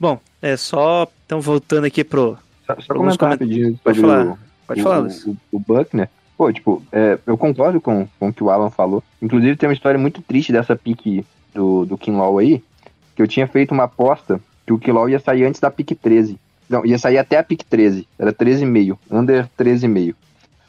[0.00, 1.06] Bom, é só.
[1.26, 2.36] Então, voltando aqui pro.
[2.66, 6.08] Só, só comentar rapidinho pode falar, o, pode falar, o, o, o Buckner.
[6.40, 9.04] Pô, tipo, é, eu concordo com, com o que o Alan falou.
[9.20, 11.22] Inclusive, tem uma história muito triste dessa pique
[11.52, 12.64] do, do Kinlaw aí,
[13.14, 16.38] que eu tinha feito uma aposta que o Kinlaw ia sair antes da pique 13.
[16.66, 18.08] Não, ia sair até a pique 13.
[18.18, 18.96] Era 13,5.
[19.10, 20.14] Under 13,5.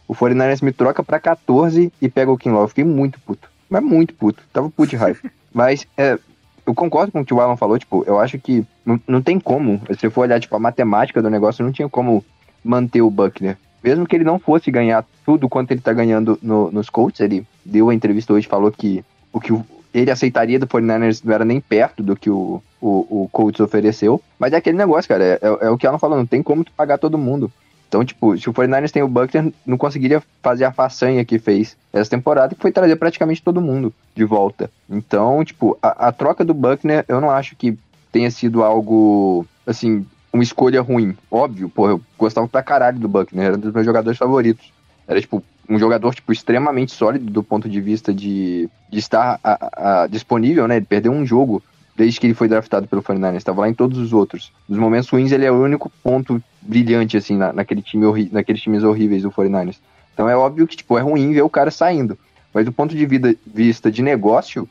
[0.10, 2.64] O 49ers me troca pra 14 e pega o Kinlaw.
[2.64, 3.50] Eu fiquei muito puto.
[3.70, 4.44] Mas muito puto.
[4.52, 5.22] Tava puto de raiva.
[5.54, 6.20] Mas, é,
[6.66, 7.80] eu concordo com o que o Alan falou.
[7.80, 9.82] Tipo, eu acho que não, não tem como.
[9.88, 12.26] Se você for olhar, tipo, a matemática do negócio, não tinha como
[12.62, 16.72] manter o Buckner mesmo que ele não fosse ganhar tudo quanto ele tá ganhando no,
[16.72, 19.54] nos Colts, ele deu a entrevista hoje falou que o que
[19.94, 24.22] ele aceitaria do 49ers não era nem perto do que o, o, o Colts ofereceu.
[24.40, 26.64] Mas é aquele negócio, cara, é, é, é o que ela falou, não tem como
[26.64, 27.52] tu pagar todo mundo.
[27.92, 31.76] Então, tipo, se o 49ers tem o Buckner, não conseguiria fazer a façanha que fez
[31.92, 34.72] essa temporada, que foi trazer praticamente todo mundo de volta.
[34.90, 37.78] Então, tipo, a, a troca do Buckner, eu não acho que
[38.10, 41.16] tenha sido algo, assim, uma escolha ruim.
[41.30, 44.72] Óbvio, pô, eu gostava pra caralho do Buckner, era um dos meus jogadores favoritos.
[45.08, 50.04] Era, tipo, um jogador, tipo, extremamente sólido do ponto de vista de, de estar a,
[50.04, 50.78] a, disponível, né?
[50.78, 51.62] Ele perdeu um jogo
[51.96, 54.52] desde que ele foi draftado pelo 49ers, estava lá em todos os outros.
[54.68, 58.84] Nos momentos ruins, ele é o único ponto brilhante, assim, na, naquele time naqueles times
[58.84, 59.78] horríveis do 49ers.
[60.14, 62.18] Então é óbvio que, tipo, é ruim ver o cara saindo.
[62.54, 64.68] Mas do ponto de vida, vista de negócio,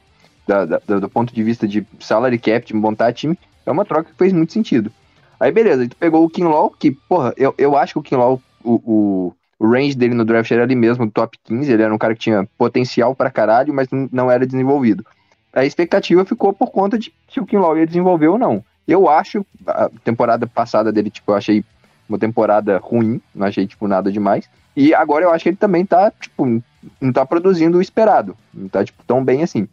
[0.47, 4.11] da, da, do ponto de vista de salary cap, de montar time, é uma troca
[4.11, 4.93] que fez muito sentido.
[5.41, 9.33] Aí beleza, tu pegou o Kinlaw, que, porra, eu, eu acho que o Kinlaw, o,
[9.59, 12.21] o, range dele no draft era ali mesmo, top 15, ele era um cara que
[12.21, 15.05] tinha potencial para caralho, mas não era desenvolvido.
[15.53, 18.63] A expectativa ficou por conta de se o Kinlaw ia desenvolver ou não.
[18.87, 21.65] Eu acho, a temporada passada dele, tipo, eu achei
[22.09, 24.49] uma temporada ruim, não achei, tipo, nada demais.
[24.77, 26.63] E agora eu acho que ele também tá, tipo,
[27.01, 28.37] não tá produzindo o esperado.
[28.53, 29.69] Não tá, tipo, tão bem assim.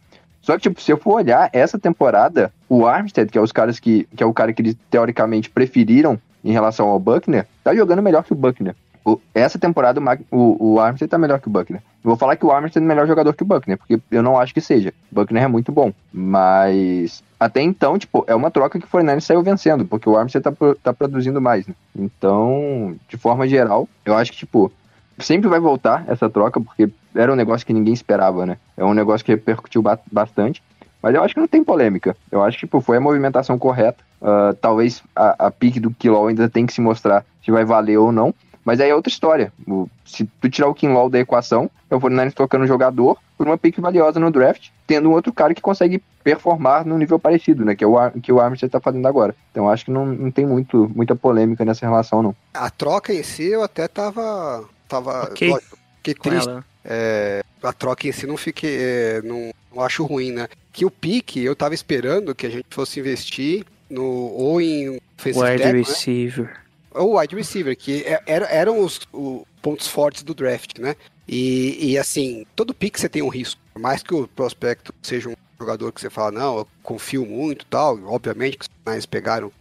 [0.48, 3.78] Só que, tipo, se eu for olhar essa temporada, o Armstead, que é os caras
[3.78, 8.02] que, que é o cara que eles teoricamente preferiram em relação ao Buckner, tá jogando
[8.02, 8.74] melhor que o Buckner.
[9.04, 11.82] O, essa temporada o, o Armstead tá melhor que o Buckner.
[12.02, 14.40] Eu vou falar que o Armstead é melhor jogador que o Buckner, porque eu não
[14.40, 14.94] acho que seja.
[15.12, 15.92] O Buckner é muito bom.
[16.10, 20.42] Mas até então, tipo, é uma troca que o Fortnite saiu vencendo, porque o Armstead
[20.42, 21.74] tá, tá produzindo mais, né?
[21.94, 24.72] Então, de forma geral, eu acho que, tipo,
[25.18, 28.58] sempre vai voltar essa troca, porque era um negócio que ninguém esperava, né?
[28.76, 30.62] É um negócio que repercutiu bastante.
[31.02, 32.16] Mas eu acho que não tem polêmica.
[32.30, 34.02] Eu acho que tipo, foi a movimentação correta.
[34.20, 37.98] Uh, talvez a, a pique do Kinlaw ainda tem que se mostrar se vai valer
[37.98, 38.34] ou não.
[38.64, 39.52] Mas aí é outra história.
[39.66, 43.56] O, se tu tirar o Kinlaw da equação, é o 49 tocando jogador por uma
[43.56, 47.74] pique valiosa no draft, tendo um outro cara que consegue performar no nível parecido, né?
[47.74, 49.34] Que é o que o Armstead tá fazendo agora.
[49.50, 52.36] Então acho que não, não tem muito, muita polêmica nessa relação, não.
[52.52, 55.24] A troca em si eu até tava tava.
[55.30, 55.50] Okay.
[55.50, 56.50] Lógico, fiquei triste.
[56.84, 58.76] É, a troca em si não fiquei.
[58.78, 60.48] É, não, não acho ruim, né?
[60.72, 65.64] Que o pique eu tava esperando que a gente fosse investir no, ou em wide
[65.64, 65.72] né?
[65.72, 66.46] receiver.
[66.46, 66.56] Né?
[66.92, 70.96] Ou wide receiver, que é, era, eram os, os pontos fortes do draft, né?
[71.26, 73.60] E, e assim, todo pique você tem um risco.
[73.74, 77.66] Por mais que o prospecto seja um jogador que você fala, não, eu confio muito
[77.66, 79.52] tal, obviamente que os mais pegaram,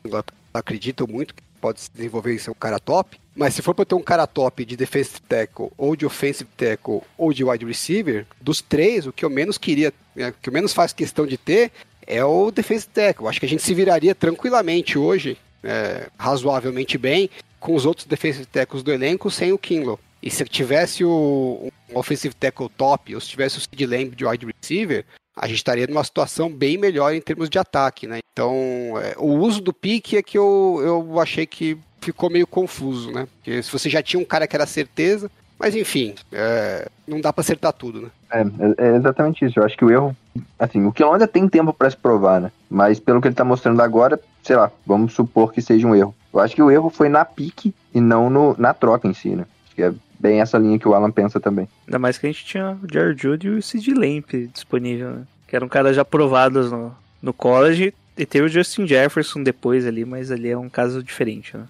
[0.53, 3.19] acreditam muito que pode se desenvolver e ser um cara top.
[3.35, 7.01] Mas se for para ter um cara top de defensive tackle, ou de offensive tackle,
[7.17, 10.53] ou de wide receiver, dos três, o que eu menos queria, né, o que eu
[10.53, 11.71] menos faço questão de ter
[12.05, 13.27] é o defensive tackle.
[13.27, 18.45] Acho que a gente se viraria tranquilamente hoje, é, razoavelmente bem, com os outros defensive
[18.45, 19.99] tackles do elenco sem o Kinlo.
[20.21, 24.25] E se tivesse o um offensive tackle top, ou se tivesse o Sid Lamb de
[24.25, 25.05] wide receiver,
[25.37, 28.19] a gente estaria numa situação bem melhor em termos de ataque, né?
[28.33, 28.53] Então,
[29.01, 33.27] é, o uso do pique é que eu, eu achei que ficou meio confuso, né?
[33.37, 37.33] Porque se você já tinha um cara que era certeza, mas enfim, é, não dá
[37.33, 38.09] para acertar tudo, né?
[38.31, 39.59] É, é, exatamente isso.
[39.59, 40.15] Eu acho que o erro,
[40.59, 42.51] assim, o Kilon ainda tem tempo para se provar, né?
[42.69, 46.15] Mas pelo que ele tá mostrando agora, sei lá, vamos supor que seja um erro.
[46.33, 49.29] Eu acho que o erro foi na pique e não no, na troca em si,
[49.29, 49.45] né?
[49.65, 51.67] Acho que é bem essa linha que o Alan pensa também.
[51.87, 55.23] Ainda mais que a gente tinha o Jared Judy e o Sid Lamp disponível, né?
[55.47, 57.93] Que eram caras já provados no, no college.
[58.17, 61.65] E teve o Justin Jefferson depois ali, mas ali é um caso diferente, né?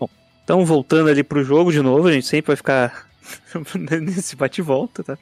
[0.00, 0.08] Bom,
[0.42, 3.06] então voltando ali pro jogo de novo, a gente sempre vai ficar
[4.00, 5.18] nesse bate-volta, tá?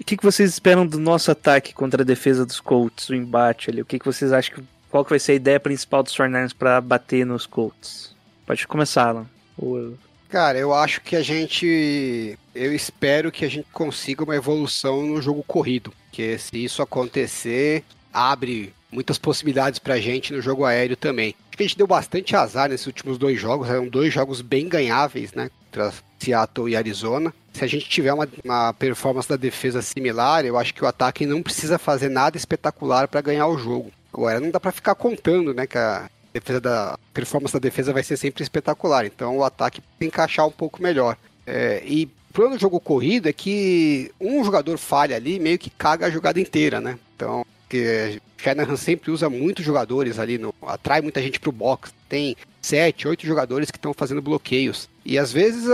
[0.00, 3.70] O que, que vocês esperam do nosso ataque contra a defesa dos Colts, o embate
[3.70, 3.82] ali?
[3.82, 4.64] O que, que vocês acham que.
[4.90, 8.16] Qual que vai ser a ideia principal dos 49ers para bater nos Colts?
[8.44, 9.26] Pode começar, Alan.
[9.56, 9.94] Ou
[10.30, 12.38] Cara, eu acho que a gente.
[12.54, 15.92] Eu espero que a gente consiga uma evolução no jogo corrido.
[16.12, 21.34] Que se isso acontecer, abre muitas possibilidades pra gente no jogo aéreo também.
[21.48, 23.68] Acho que a gente deu bastante azar nesses últimos dois jogos.
[23.68, 25.50] Eram dois jogos bem ganháveis, né?
[25.64, 27.34] Contra Seattle e Arizona.
[27.52, 31.26] Se a gente tiver uma, uma performance da defesa similar, eu acho que o ataque
[31.26, 33.90] não precisa fazer nada espetacular para ganhar o jogo.
[34.12, 37.92] Agora, não dá para ficar contando, né, que a defesa da a performance da defesa
[37.92, 39.04] vai ser sempre espetacular.
[39.06, 41.16] Então, o ataque tem que encaixar um pouco melhor.
[41.46, 45.70] É, e o problema do jogo corrido é que um jogador falha ali, meio que
[45.70, 46.98] caga a jogada inteira, né?
[47.16, 51.92] Então, que Shanahan sempre usa muitos jogadores ali, no, atrai muita gente pro box.
[52.08, 54.88] Tem sete, oito jogadores que estão fazendo bloqueios.
[55.04, 55.64] E às vezes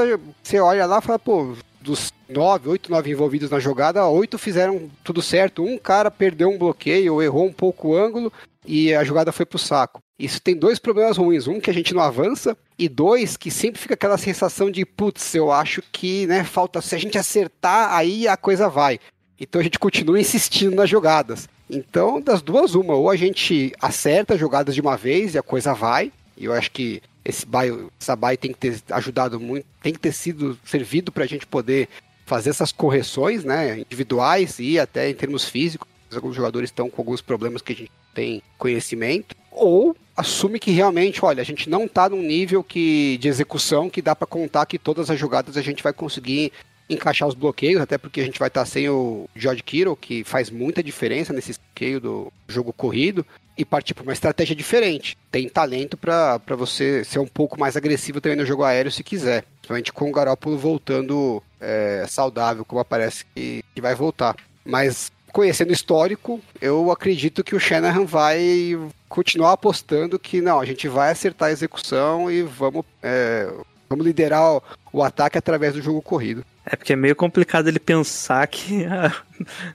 [0.42, 4.90] você olha lá e fala, pô, dos nove, oito, nove envolvidos na jogada, oito fizeram
[5.04, 5.64] tudo certo.
[5.64, 8.32] Um cara perdeu um bloqueio ou errou um pouco o ângulo
[8.64, 10.00] e a jogada foi pro saco.
[10.18, 11.46] Isso tem dois problemas ruins.
[11.46, 15.34] Um, que a gente não avança, e dois, que sempre fica aquela sensação de, putz,
[15.34, 16.80] eu acho que, né, falta.
[16.80, 18.98] Se a gente acertar, aí a coisa vai.
[19.38, 21.48] Então a gente continua insistindo nas jogadas.
[21.68, 25.42] Então, das duas, uma, ou a gente acerta as jogadas de uma vez e a
[25.42, 29.66] coisa vai, e eu acho que esse baio, essa baia tem que ter ajudado muito,
[29.82, 31.88] tem que ter sido servido para a gente poder
[32.24, 35.88] fazer essas correções, né, individuais e até em termos físicos.
[36.14, 41.24] Alguns jogadores estão com alguns problemas que a gente tem conhecimento, ou assume que realmente,
[41.24, 44.78] olha, a gente não está num nível que de execução que dá para contar que
[44.78, 46.52] todas as jogadas a gente vai conseguir
[46.88, 50.22] encaixar os bloqueios, até porque a gente vai estar tá sem o George Kittle, que
[50.22, 53.26] faz muita diferença nesse bloqueio do jogo corrido,
[53.58, 55.16] e partir para uma estratégia diferente.
[55.32, 59.44] Tem talento para você ser um pouco mais agressivo também no jogo aéreo se quiser.
[59.56, 64.36] Principalmente com o Garópolo voltando é, saudável, como parece que, que vai voltar.
[64.64, 68.74] Mas conhecendo o histórico, eu acredito que o Shanahan vai
[69.06, 73.46] continuar apostando que não, a gente vai acertar a execução e vamos, é,
[73.86, 74.62] vamos liderar o,
[74.94, 76.42] o ataque através do jogo corrido.
[76.64, 79.14] É porque é meio complicado ele pensar que ah,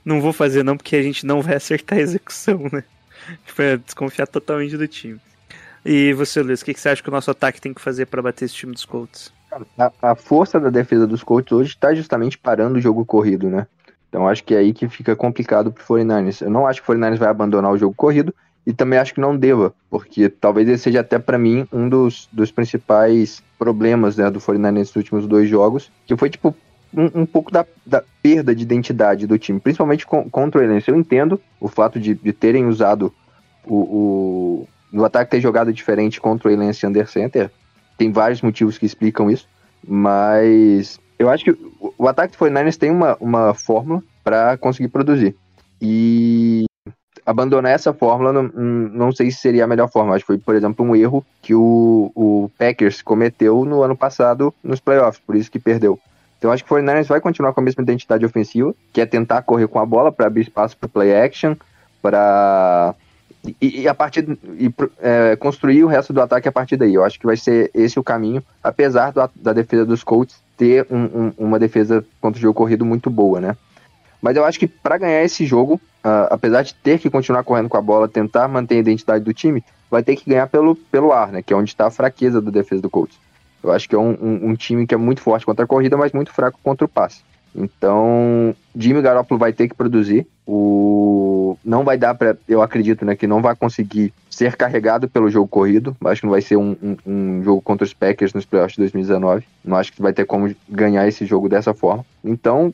[0.04, 2.84] não vou fazer não porque a gente não vai acertar a execução, né?
[3.45, 5.21] Tipo, é desconfiar totalmente do time.
[5.86, 8.08] E você, Luiz, o que, que você acha que o nosso ataque tem que fazer
[8.08, 9.32] para bater esse time dos Colts?
[9.78, 13.67] A, a, força da defesa dos Colts hoje está justamente parando o jogo corrido, né?
[14.12, 16.41] Então acho que é aí que fica complicado pro 49ers.
[16.41, 18.36] Eu não acho que o 49ers vai abandonar o jogo corrido
[18.67, 22.28] e também acho que não deva, porque talvez esse seja até para mim um dos,
[22.30, 26.54] dos principais problemas né, do 49ers nos últimos dois jogos, que foi tipo
[26.93, 30.91] um, um pouco da, da, perda de identidade do time, principalmente com, contra o Elenco.
[30.91, 33.13] Eu entendo o fato de, de terem usado
[33.65, 37.50] o, o, no ataque ter jogado diferente contra o Elenco Under Center.
[37.97, 39.47] Tem vários motivos que explicam isso,
[39.88, 41.56] mas eu acho que
[41.98, 45.36] o, ataque do 49ers tem uma, uma fórmula para conseguir produzir.
[45.80, 46.66] E
[47.24, 50.16] abandonar essa fórmula, não, não sei se seria a melhor forma.
[50.16, 54.52] Acho que foi, por exemplo, um erro que o, o Packers cometeu no ano passado
[54.64, 56.00] nos playoffs, por isso que perdeu.
[56.40, 59.44] Então acho que o 49ers vai continuar com a mesma identidade ofensiva, que é tentar
[59.44, 61.56] correr com a bola para abrir espaço para play action,
[62.02, 62.96] para
[63.44, 66.94] e, e, a partir e é, construir o resto do ataque a partir daí.
[66.94, 70.86] Eu acho que vai ser esse o caminho, apesar do, da defesa dos Colts ter
[70.92, 73.58] um, um, uma defesa contra o jogo corrido muito boa, né?
[74.22, 75.76] Mas eu acho que para ganhar esse jogo,
[76.06, 79.34] uh, apesar de ter que continuar correndo com a bola, tentar manter a identidade do
[79.34, 81.42] time, vai ter que ganhar pelo, pelo ar, né?
[81.42, 83.18] Que é onde está a fraqueza da defesa do Colts.
[83.64, 85.98] Eu acho que é um, um, um, time que é muito forte contra a corrida,
[85.98, 87.22] mas muito fraco contra o passe.
[87.56, 90.26] Então, Jimmy Garoppolo vai ter que produzir.
[90.46, 95.30] O não vai dar para, eu acredito, né, que não vai conseguir ser carregado pelo
[95.30, 95.96] jogo corrido.
[96.06, 98.82] Acho que não vai ser um, um, um, jogo contra os Packers nos playoffs de
[98.82, 99.46] 2019.
[99.64, 102.06] Não acho que vai ter como ganhar esse jogo dessa forma.
[102.24, 102.74] Então,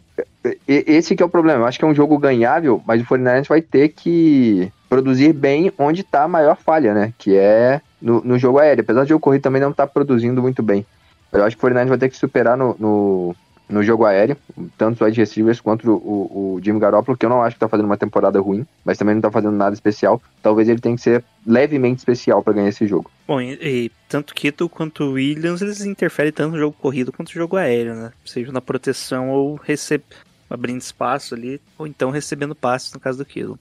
[0.68, 1.66] esse que é o problema.
[1.66, 6.02] Acho que é um jogo ganhável, mas o 49ers vai ter que produzir bem onde
[6.02, 7.13] está a maior falha, né?
[7.18, 8.84] Que é no, no jogo aéreo.
[8.84, 10.86] Apesar de o corrido também não estar tá produzindo muito bem.
[11.32, 13.36] Eu acho que o 49ers vai ter que superar no, no,
[13.70, 14.38] no jogo aéreo,
[14.78, 17.60] tanto os wide receivers quanto o, o, o Jimmy Garoppolo, que eu não acho que
[17.60, 20.22] tá fazendo uma temporada ruim, mas também não tá fazendo nada especial.
[20.42, 23.12] Talvez ele tenha que ser levemente especial para ganhar esse jogo.
[23.28, 27.34] Bom, e, e tanto Kittle quanto Williams, eles interferem tanto no jogo corrido quanto no
[27.34, 28.14] jogo aéreo, né?
[28.26, 30.02] Seja na proteção ou receb...
[30.50, 33.60] abrindo espaço ali, ou então recebendo passes no caso do Kittle.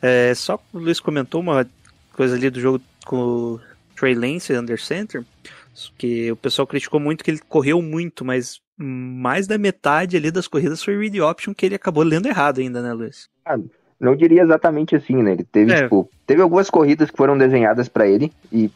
[0.00, 1.66] É, só o Luiz comentou uma
[2.12, 3.60] coisa ali do jogo com o
[3.96, 5.24] Trey Lance under center,
[5.98, 10.46] que o pessoal criticou muito que ele correu muito, mas mais da metade ali das
[10.48, 13.28] corridas foi read option que ele acabou lendo errado ainda, né, Luiz?
[13.46, 13.58] Ah,
[14.00, 15.32] não diria exatamente assim, né?
[15.32, 15.82] Ele teve, É.
[15.82, 18.70] tipo, teve algumas corridas que foram desenhadas para ele e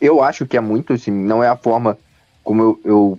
[0.00, 1.96] eu acho que é muito, assim, não é a forma
[2.42, 3.18] como eu, eu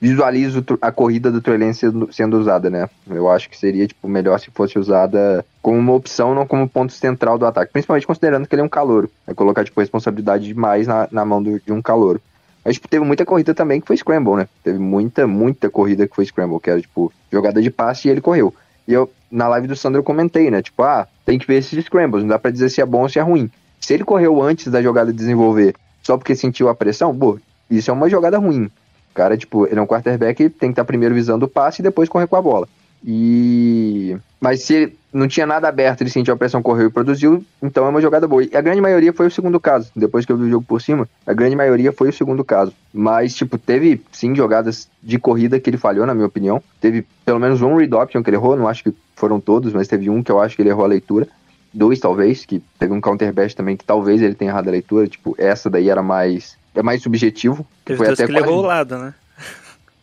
[0.00, 2.88] visualizo a corrida do Trey Lance sendo, sendo usada, né?
[3.08, 6.92] Eu acho que seria, tipo, melhor se fosse usada como uma opção, não como ponto
[6.92, 9.10] central do ataque, principalmente considerando que ele é um calouro.
[9.26, 12.20] É colocar, tipo, responsabilidade demais na, na mão do- de um calouro.
[12.64, 14.48] Mas, tipo, teve muita corrida também que foi scramble, né?
[14.62, 18.20] Teve muita, muita corrida que foi scramble, que era, tipo, jogada de passe e ele
[18.20, 18.54] correu.
[18.86, 20.60] E eu, na live do Sandro, eu comentei, né?
[20.62, 23.08] Tipo, ah, tem que ver esses scrambles, não dá pra dizer se é bom ou
[23.08, 23.50] se é ruim.
[23.80, 27.38] Se ele correu antes da jogada desenvolver só porque sentiu a pressão, pô,
[27.70, 28.64] isso é uma jogada ruim.
[28.64, 31.82] O cara, tipo, ele é um quarterback, tem que estar primeiro visando o passe e
[31.82, 32.68] depois correr com a bola.
[33.04, 34.16] E.
[34.40, 37.88] Mas se não tinha nada aberto, ele sentiu a pressão, correu e produziu, então é
[37.90, 38.42] uma jogada boa.
[38.42, 39.90] E a grande maioria foi o segundo caso.
[39.94, 42.72] Depois que eu vi o jogo por cima, a grande maioria foi o segundo caso.
[42.92, 46.62] Mas, tipo, teve sim jogadas de corrida que ele falhou, na minha opinião.
[46.80, 49.88] Teve pelo menos um read option que ele errou, não acho que foram todos, mas
[49.88, 51.28] teve um que eu acho que ele errou a leitura.
[51.74, 55.06] Dois, talvez, que teve um counter bash também que talvez ele tenha errado a leitura.
[55.06, 56.56] Tipo, essa daí era mais.
[56.74, 57.64] É mais subjetivo.
[57.84, 59.14] Que Teve foi duas até que ele quase- errou o lado, né?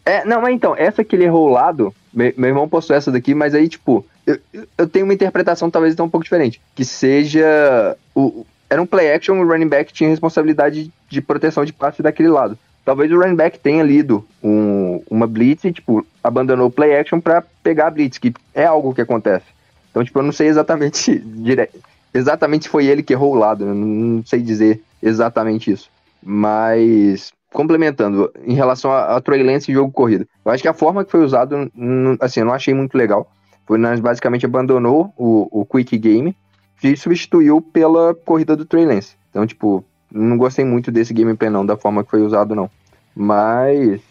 [0.08, 3.12] É, não, mas então, essa que ele errou o lado, meu, meu irmão postou essa
[3.12, 4.40] daqui, mas aí, tipo, eu,
[4.78, 6.62] eu tenho uma interpretação talvez então um pouco diferente.
[6.76, 7.96] Que seja.
[8.16, 12.30] O, era um play action, o running back tinha responsabilidade de proteção de passe daquele
[12.30, 12.58] lado.
[12.84, 17.20] Talvez o running back tenha lido um- uma blitz e, tipo, abandonou o play action
[17.20, 19.46] pra pegar a blitz, que é algo que acontece.
[19.92, 21.70] Então, tipo, eu não sei exatamente dire...
[22.14, 25.90] exatamente se foi ele que errou o lado, eu não sei dizer exatamente isso.
[26.22, 30.76] Mas, complementando, em relação a, a Trey Lance e jogo corrido, eu acho que a
[30.76, 31.56] forma que foi usado,
[32.20, 33.32] assim, eu não achei muito legal.
[33.66, 36.38] Foi, nós basicamente abandonou o, o quick game
[36.84, 39.16] e substituiu pela corrida do Trey Lance.
[39.32, 42.70] Então, tipo, não gostei muito desse gameplay não, da forma que foi usado não.
[43.16, 44.02] Mas,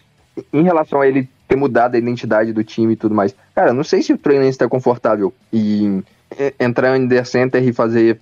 [0.52, 3.84] em relação a ele ter mudado a identidade do time e tudo mais, cara, não
[3.84, 6.02] sei se o Trey Lance tá confortável em
[6.36, 8.18] e- entrar em under center e fazer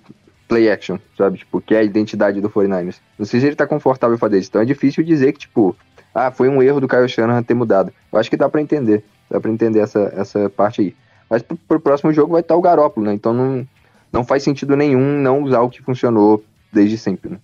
[0.47, 1.39] play action, sabe?
[1.39, 2.97] Tipo, que é a identidade do 49ers.
[3.17, 4.49] Não sei se ele tá confortável fazer isso.
[4.49, 5.75] Então é difícil dizer que, tipo,
[6.13, 7.91] ah, foi um erro do Kyle Shanahan ter mudado.
[8.11, 9.03] Eu acho que dá pra entender.
[9.29, 10.95] Dá pra entender essa, essa parte aí.
[11.29, 13.13] Mas pro, pro próximo jogo vai estar o Garópolo, né?
[13.13, 13.67] Então não,
[14.11, 17.39] não faz sentido nenhum não usar o que funcionou desde sempre, né?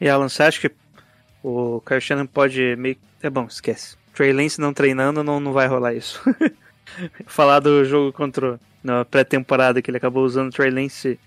[0.00, 0.74] E Alan, você acha que
[1.42, 2.96] o Kyle Shannon pode meio.
[3.22, 3.96] É bom, esquece.
[4.14, 6.20] Trey Lance não treinando, não, não vai rolar isso.
[7.26, 8.58] Falar do jogo contra.
[8.82, 11.18] Na pré-temporada que ele acabou usando o Trey Lance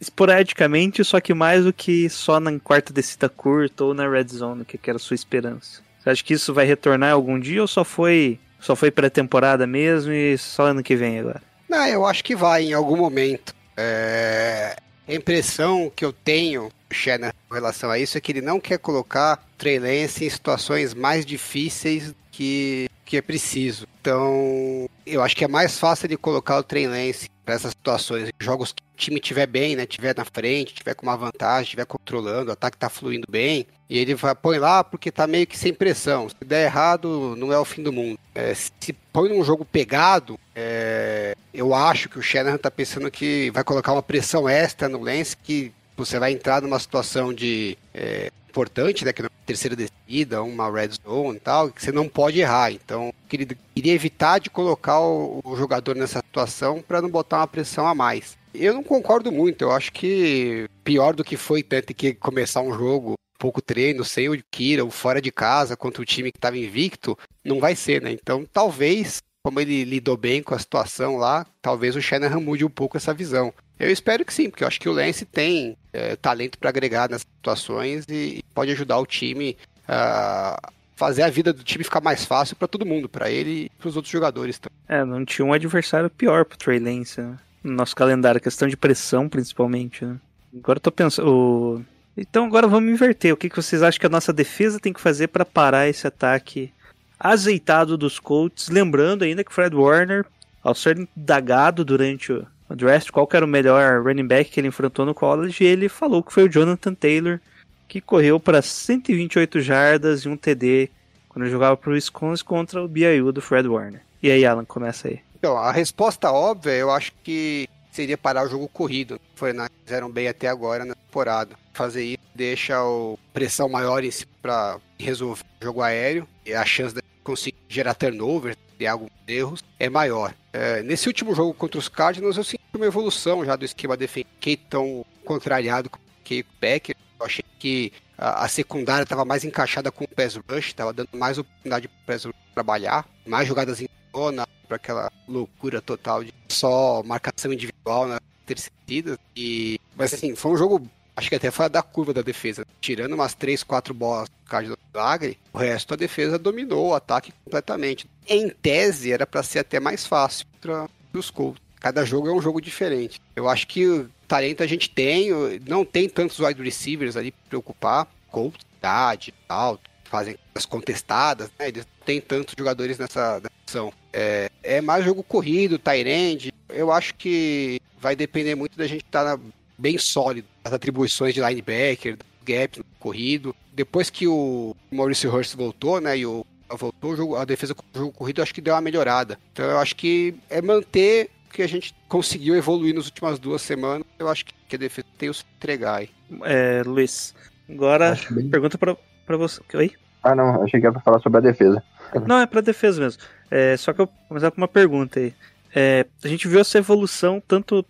[0.00, 4.64] esporadicamente, só que mais do que só na quarta descida curta ou na red zone,
[4.64, 5.82] que era a sua esperança.
[6.00, 10.12] Você acha que isso vai retornar algum dia ou só foi só foi pré-temporada mesmo
[10.12, 11.42] e só ano que vem agora?
[11.68, 13.54] Não, eu acho que vai em algum momento.
[13.76, 14.76] É,
[15.06, 18.78] A impressão que eu tenho, Shannon, com relação a isso, é que ele não quer
[18.78, 23.84] colocar Trey Lance em situações mais difíceis que, que é preciso.
[24.00, 28.28] Então, eu acho que é mais fácil de colocar o Trey Lance para essas situações.
[28.38, 29.84] Jogos que o time tiver bem, né?
[29.84, 33.66] Tiver na frente, tiver com uma vantagem, tiver controlando, o ataque tá fluindo bem.
[33.90, 36.28] E ele vai, põe lá porque tá meio que sem pressão.
[36.28, 38.16] Se der errado, não é o fim do mundo.
[38.32, 43.50] É, se põe num jogo pegado, é, eu acho que o Shanahan tá pensando que
[43.50, 48.30] vai colocar uma pressão extra no Lance que você vai entrar numa situação de é,
[48.48, 52.38] importante, né, que na terceira descida, uma red zone e tal, que você não pode
[52.38, 52.70] errar.
[52.70, 57.46] Então, queria, queria evitar de colocar o, o jogador nessa situação para não botar uma
[57.46, 58.36] pressão a mais.
[58.52, 62.74] Eu não concordo muito, eu acho que pior do que foi tanto que começar um
[62.74, 66.58] jogo, pouco treino, sem o Kira, ou fora de casa, contra o time que estava
[66.58, 68.12] invicto, não vai ser, né?
[68.12, 72.70] Então, talvez, como ele lidou bem com a situação lá, talvez o Shanahan mude um
[72.70, 73.52] pouco essa visão.
[73.78, 77.08] Eu espero que sim, porque eu acho que o Lance tem é, talento para agregar
[77.08, 80.58] nessas situações e pode ajudar o time a
[80.96, 83.88] fazer a vida do time ficar mais fácil para todo mundo, para ele e para
[83.88, 84.76] os outros jogadores também.
[84.88, 87.38] É, não tinha um adversário pior pro Trey Lance, né?
[87.62, 90.16] No nosso calendário, questão de pressão, principalmente, né?
[90.56, 91.28] Agora eu tô pensando.
[91.30, 91.84] o-
[92.16, 93.32] Então agora vamos inverter.
[93.32, 96.04] O que, que vocês acham que a nossa defesa tem que fazer para parar esse
[96.06, 96.72] ataque
[97.18, 98.68] azeitado dos Colts?
[98.68, 100.24] Lembrando ainda que Fred Warner,
[100.64, 105.06] ao ser indagado durante o draft, qual era o melhor running back que ele enfrentou
[105.06, 107.40] no college, ele falou que foi o Jonathan Taylor,
[107.86, 110.90] que correu para 128 jardas e um TD
[111.28, 114.02] quando jogava pro Wisconsin contra o BYU do Fred Warner.
[114.22, 115.20] E aí, Alan, começa aí.
[115.38, 119.20] Então, a resposta óbvia, eu acho que seria parar o jogo corrido.
[119.36, 119.68] Foi, né?
[119.84, 121.56] Fizeram bem até agora na temporada.
[121.72, 126.64] Fazer isso deixa o pressão maior em si para resolver o jogo aéreo e a
[126.64, 130.32] chance de conseguir gerar turnover e alguns erros é maior.
[130.52, 132.44] É, nesse último jogo contra os Cardinals, eu
[132.76, 136.96] uma evolução já do esquema defensivo, que tão contrariado com o Becker.
[137.18, 141.08] Eu achei que a, a secundária estava mais encaixada com o pass rush, estava dando
[141.14, 146.22] mais oportunidade para o pass rush trabalhar, mais jogadas em zona, para aquela loucura total
[146.22, 150.88] de só marcação individual na terceira e mas assim, foi um jogo
[151.18, 152.64] acho que até fora da curva da defesa.
[152.80, 156.94] Tirando umas 3, 4 bolas do Card do Milagre, o resto a defesa dominou o
[156.94, 158.08] ataque completamente.
[158.26, 161.60] Em tese, era para ser até mais fácil para os Colts.
[161.80, 163.20] Cada jogo é um jogo diferente.
[163.36, 165.30] Eu acho que talento a gente tem,
[165.66, 168.08] não tem tantos wide receivers ali para preocupar.
[168.30, 171.68] Colts, idade, tal, fazem as contestadas, né?
[171.68, 173.92] Eles não têm tantos jogadores nessa ação.
[174.12, 176.52] É, é mais jogo corrido, Tyrande.
[176.68, 179.42] Eu acho que vai depender muito da gente estar tá
[179.76, 180.46] bem sólido.
[180.64, 183.54] As atribuições de linebacker, gap corrido.
[183.72, 186.44] Depois que o Maurice Hurst voltou, né, e o
[186.76, 189.38] voltou, a defesa com o jogo corrido acho que deu uma melhorada.
[189.52, 194.06] Então eu acho que é manter que a gente conseguiu evoluir nas últimas duas semanas.
[194.18, 196.10] Eu acho que a defesa tem o se entregar aí.
[196.44, 197.34] É, Luiz,
[197.68, 198.48] agora bem...
[198.48, 199.60] pergunta para você.
[199.74, 199.92] Oi?
[200.22, 201.82] Ah, não, achei que era pra falar sobre a defesa.
[202.26, 203.22] Não, é pra defesa mesmo.
[203.50, 205.34] É, só que eu vou começar com uma pergunta aí.
[205.74, 207.84] É, a gente viu essa evolução tanto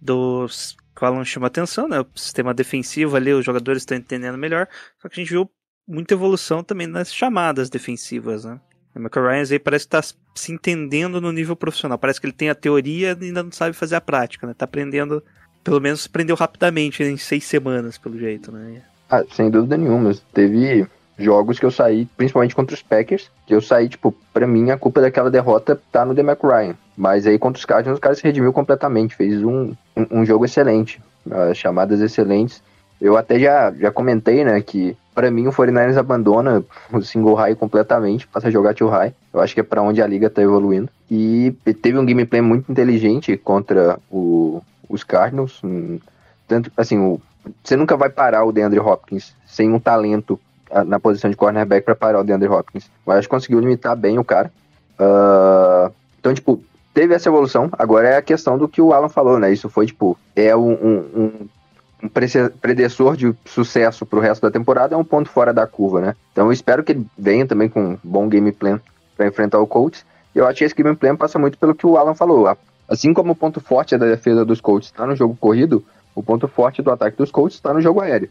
[0.00, 2.00] dos que o Alan chama atenção, né?
[2.00, 4.66] O sistema defensivo ali, os jogadores estão entendendo melhor.
[5.00, 5.50] Só que a gente viu
[5.86, 8.60] muita evolução também nas chamadas defensivas, né?
[8.98, 11.96] O Michael Ryan aí parece estar tá se entendendo no nível profissional.
[11.96, 14.54] Parece que ele tem a teoria e ainda não sabe fazer a prática, né?
[14.56, 15.22] Tá aprendendo,
[15.62, 18.82] pelo menos aprendeu rapidamente, em seis semanas, pelo jeito, né?
[19.08, 20.12] Ah, sem dúvida nenhuma.
[20.34, 20.86] Teve
[21.16, 24.76] jogos que eu saí, principalmente contra os Packers, que eu saí, tipo, pra mim a
[24.76, 26.74] culpa daquela derrota tá no DeMac Ryan.
[26.96, 30.44] Mas aí contra os Cardinals, os caras se redimiu completamente, fez um, um, um jogo
[30.44, 32.62] excelente, uh, chamadas excelentes.
[33.00, 36.62] Eu até já, já comentei, né, que para mim o 49ers abandona
[36.92, 39.12] o single high completamente, passa a jogar two high.
[39.34, 40.88] Eu acho que é para onde a liga tá evoluindo.
[41.10, 41.52] E
[41.82, 45.60] teve um gameplay muito inteligente contra o, os Cardinals.
[46.46, 47.20] Tanto, assim,
[47.64, 50.38] você nunca vai parar o DeAndre Hopkins sem um talento
[50.86, 52.88] na posição de cornerback para parar o DeAndre Hopkins.
[53.04, 54.52] Wyatt conseguiu limitar bem o cara.
[55.00, 56.62] Uh, então, tipo,
[56.94, 57.68] teve essa evolução.
[57.72, 59.52] Agora é a questão do que o Alan falou, né?
[59.52, 61.48] Isso foi, tipo, é um, um, um
[62.60, 66.16] predecessor de sucesso pro resto da temporada, é um ponto fora da curva, né?
[66.32, 68.80] Então eu espero que ele venha também com um bom game plan
[69.16, 70.04] para enfrentar o Colts.
[70.34, 72.56] E eu acho que esse game plan passa muito pelo que o Alan falou.
[72.88, 75.84] Assim como o ponto forte da defesa dos Colts está no jogo corrido,
[76.14, 78.30] o ponto forte do ataque dos Colts está no jogo aéreo.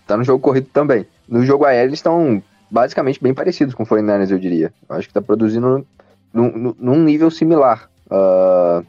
[0.00, 1.06] Está no jogo corrido também.
[1.28, 4.72] No jogo aéreo eles estão basicamente bem parecidos com o 49ers, eu diria.
[4.88, 5.86] Eu acho que está produzindo
[6.32, 7.88] num, num, nível similar.
[8.06, 8.84] Uh,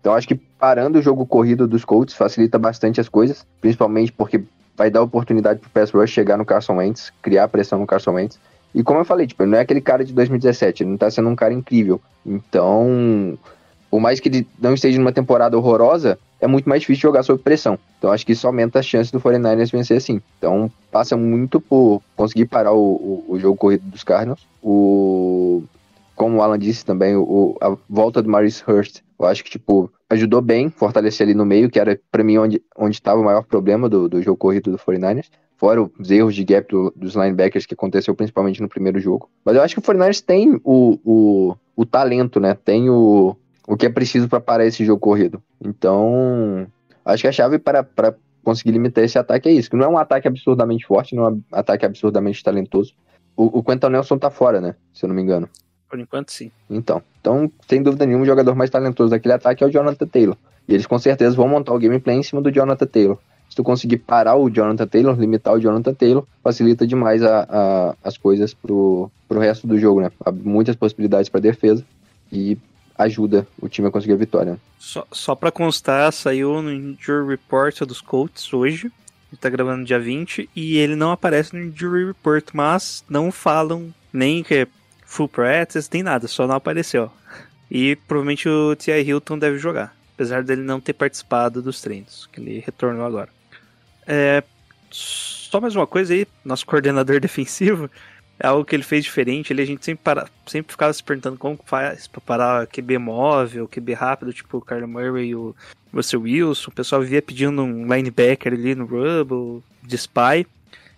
[0.00, 4.42] então acho que parando o jogo corrido dos Colts facilita bastante as coisas, principalmente porque
[4.74, 8.12] vai dar oportunidade para o pass rush chegar no Carson Wentz, criar pressão no Carson
[8.12, 8.40] Wentz.
[8.74, 11.10] E como eu falei, tipo, ele não é aquele cara de 2017, ele não está
[11.10, 12.00] sendo um cara incrível.
[12.24, 13.38] Então,
[13.90, 17.42] por mais que ele não esteja numa temporada horrorosa, é muito mais difícil jogar sob
[17.42, 17.78] pressão.
[17.98, 20.18] Então acho que isso aumenta as chances do 49ers vencer assim.
[20.38, 24.46] Então passa muito por conseguir parar o, o, o jogo corrido dos Cardinals.
[24.62, 25.43] O,
[26.24, 29.92] como o Alan disse também, o, a volta do Maurice Hurst, eu acho que tipo
[30.08, 32.62] ajudou bem, fortalecer ali no meio, que era para mim onde
[32.96, 35.28] estava o maior problema do, do jogo corrido do 49ers.
[35.58, 39.28] Fora os erros de gap do, dos linebackers que aconteceu principalmente no primeiro jogo.
[39.44, 42.54] Mas eu acho que o 49ers tem o, o, o talento, né?
[42.54, 43.36] Tem o,
[43.68, 45.42] o que é preciso para parar esse jogo corrido.
[45.62, 46.66] Então,
[47.04, 49.88] acho que a chave para, para conseguir limitar esse ataque é isso, que não é
[49.88, 52.94] um ataque absurdamente forte, não é um ataque absurdamente talentoso.
[53.36, 54.74] O, o Quentin Nelson tá fora, né?
[54.94, 55.50] Se eu não me engano.
[55.94, 56.50] Por enquanto, sim.
[56.68, 60.36] Então, então, sem dúvida nenhuma, o jogador mais talentoso daquele ataque é o Jonathan Taylor.
[60.66, 63.16] E eles com certeza vão montar o gameplay em cima do Jonathan Taylor.
[63.48, 67.94] Se tu conseguir parar o Jonathan Taylor, limitar o Jonathan Taylor, facilita demais a, a,
[68.02, 70.10] as coisas pro, pro resto do jogo, né?
[70.26, 71.84] Há muitas possibilidades para defesa
[72.32, 72.58] e
[72.98, 74.58] ajuda o time a conseguir a vitória.
[74.80, 78.90] Só, só para constar, saiu no Injury Report dos Colts hoje.
[79.30, 83.94] Ele tá gravando dia 20 e ele não aparece no Injury Report, mas não falam
[84.12, 84.66] nem que é
[85.14, 87.10] full practice, nem nada, só não apareceu.
[87.70, 89.02] E provavelmente o T.I.
[89.02, 93.28] Hilton deve jogar, apesar dele não ter participado dos treinos, que ele retornou agora.
[94.06, 94.42] É,
[94.90, 97.88] só mais uma coisa aí, nosso coordenador defensivo,
[98.40, 99.52] é algo que ele fez diferente.
[99.52, 103.68] Ele, a gente sempre, para, sempre ficava se perguntando como faz para parar QB móvel,
[103.68, 105.54] QB rápido, tipo o Kyler Murray e o
[105.92, 106.70] Russell Wilson.
[106.70, 110.44] O pessoal via pedindo um linebacker ali no Rubble, de spy.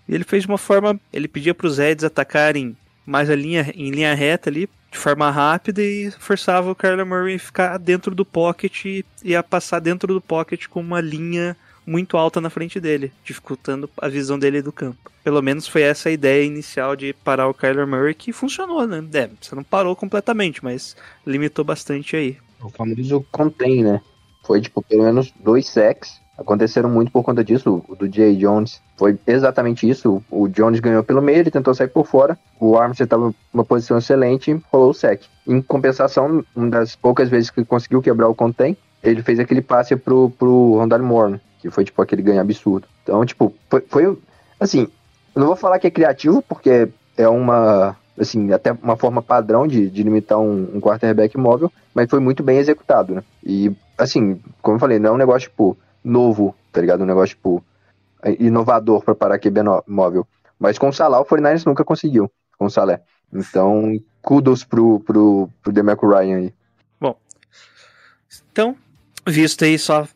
[0.09, 2.75] E ele fez de uma forma, ele pedia para os Reds atacarem
[3.07, 7.37] mais a linha, em linha reta ali, de forma rápida e forçava o Kyler Murray
[7.37, 12.17] a ficar dentro do pocket e ia passar dentro do pocket com uma linha muito
[12.17, 15.11] alta na frente dele, dificultando a visão dele do campo.
[15.23, 19.05] Pelo menos foi essa a ideia inicial de parar o Kyler Murray que funcionou, né?
[19.15, 22.37] É, você não parou completamente, mas limitou bastante aí.
[22.61, 24.01] O famoso contém, né?
[24.45, 26.21] Foi, tipo, pelo menos dois sacks.
[26.39, 27.83] Aconteceram muito por conta disso.
[27.89, 30.23] O do Jay Jones foi exatamente isso.
[30.31, 32.39] O Jones ganhou pelo meio, ele tentou sair por fora.
[32.61, 35.23] O Armstead estava numa posição excelente, rolou o sec.
[35.47, 39.97] Em compensação, uma das poucas vezes que conseguiu quebrar o contém, ele fez aquele passe
[39.97, 41.41] pro, pro Rondale Moore, né?
[41.61, 42.87] que foi tipo aquele ganho absurdo.
[43.03, 44.19] Então, tipo, foi, foi
[44.61, 44.89] assim,
[45.35, 49.67] eu não vou falar que é criativo, porque é uma, assim, até uma forma padrão
[49.67, 53.25] de, de limitar um, um quarterback móvel, mas foi muito bem executado, né?
[53.45, 55.77] E, assim, como eu falei, não é um negócio, tipo,
[56.07, 57.03] novo, tá ligado?
[57.03, 57.65] Um negócio, tipo,
[58.39, 60.27] inovador para parar QB móvel.
[60.59, 63.03] Mas com o Salah, o 49 nunca conseguiu, com o Salé.
[63.33, 66.55] Então, kudos pro, pro, pro Demeco Ryan aí.
[67.01, 67.19] Bom,
[68.51, 68.77] então,
[69.27, 70.09] visto aí, só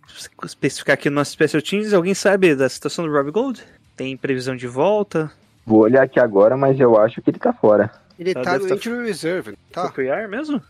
[0.45, 3.63] especificar aqui no nosso Special Teams, alguém sabe da situação do Rob Gold?
[3.97, 5.31] Tem previsão de volta?
[5.67, 7.91] Vou olhar aqui agora, mas eu acho que ele tá fora.
[8.19, 9.83] Ele Tá, tá no tá- Injury Reserve, tá?
[9.83, 10.63] Foi pro IR mesmo?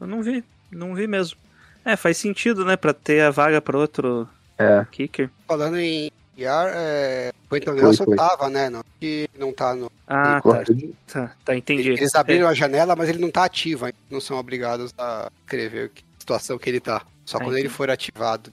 [0.00, 1.38] Eu não vi, não vi mesmo.
[1.84, 4.28] É, faz sentido, né, pra ter a vaga pra outro
[4.60, 5.30] É, kicker.
[5.46, 7.32] Falando em IR, é...
[7.46, 8.16] o Quentin Nelson foi.
[8.16, 8.70] tava, né?
[8.70, 9.90] Não, que não tá no...
[10.06, 10.64] Ah, tá,
[11.06, 11.90] tá, tá, entendi.
[11.90, 13.96] Eles abriram a janela, mas ele não tá ativo ainda.
[14.10, 17.02] Não são obrigados a escrever que situação que ele tá.
[17.24, 17.74] Só Ah, quando ele entendi.
[17.74, 18.52] for ativado.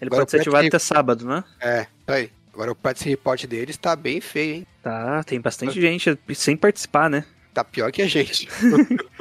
[0.00, 1.44] Ele Agora pode ser ativado até sábado, né?
[1.60, 2.30] É, isso aí.
[2.52, 4.66] Agora o practice report deles tá bem feio, hein?
[4.82, 7.24] Tá, tem bastante gente sem participar, né?
[7.54, 8.48] Tá pior que a gente.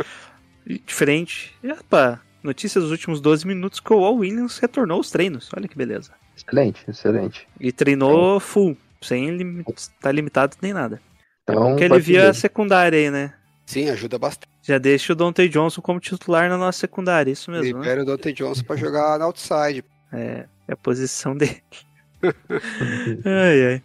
[0.85, 1.55] Diferente.
[1.63, 5.49] E, opa, notícia dos últimos 12 minutos que o Wall Williams retornou aos treinos.
[5.55, 6.11] Olha que beleza.
[6.37, 7.47] Excelente, excelente.
[7.59, 9.63] E treinou full, sem lim...
[9.99, 11.01] tá limitado nem nada.
[11.43, 13.33] Então, Porque ele via a secundária aí, né?
[13.65, 14.47] Sim, ajuda bastante.
[14.61, 17.79] Já deixa o Dante Johnson como titular na nossa secundária, isso mesmo, né?
[17.79, 19.83] Libera o Dante Johnson pra jogar na outside.
[20.11, 21.61] É, é a posição dele.
[23.25, 23.81] ai, ai.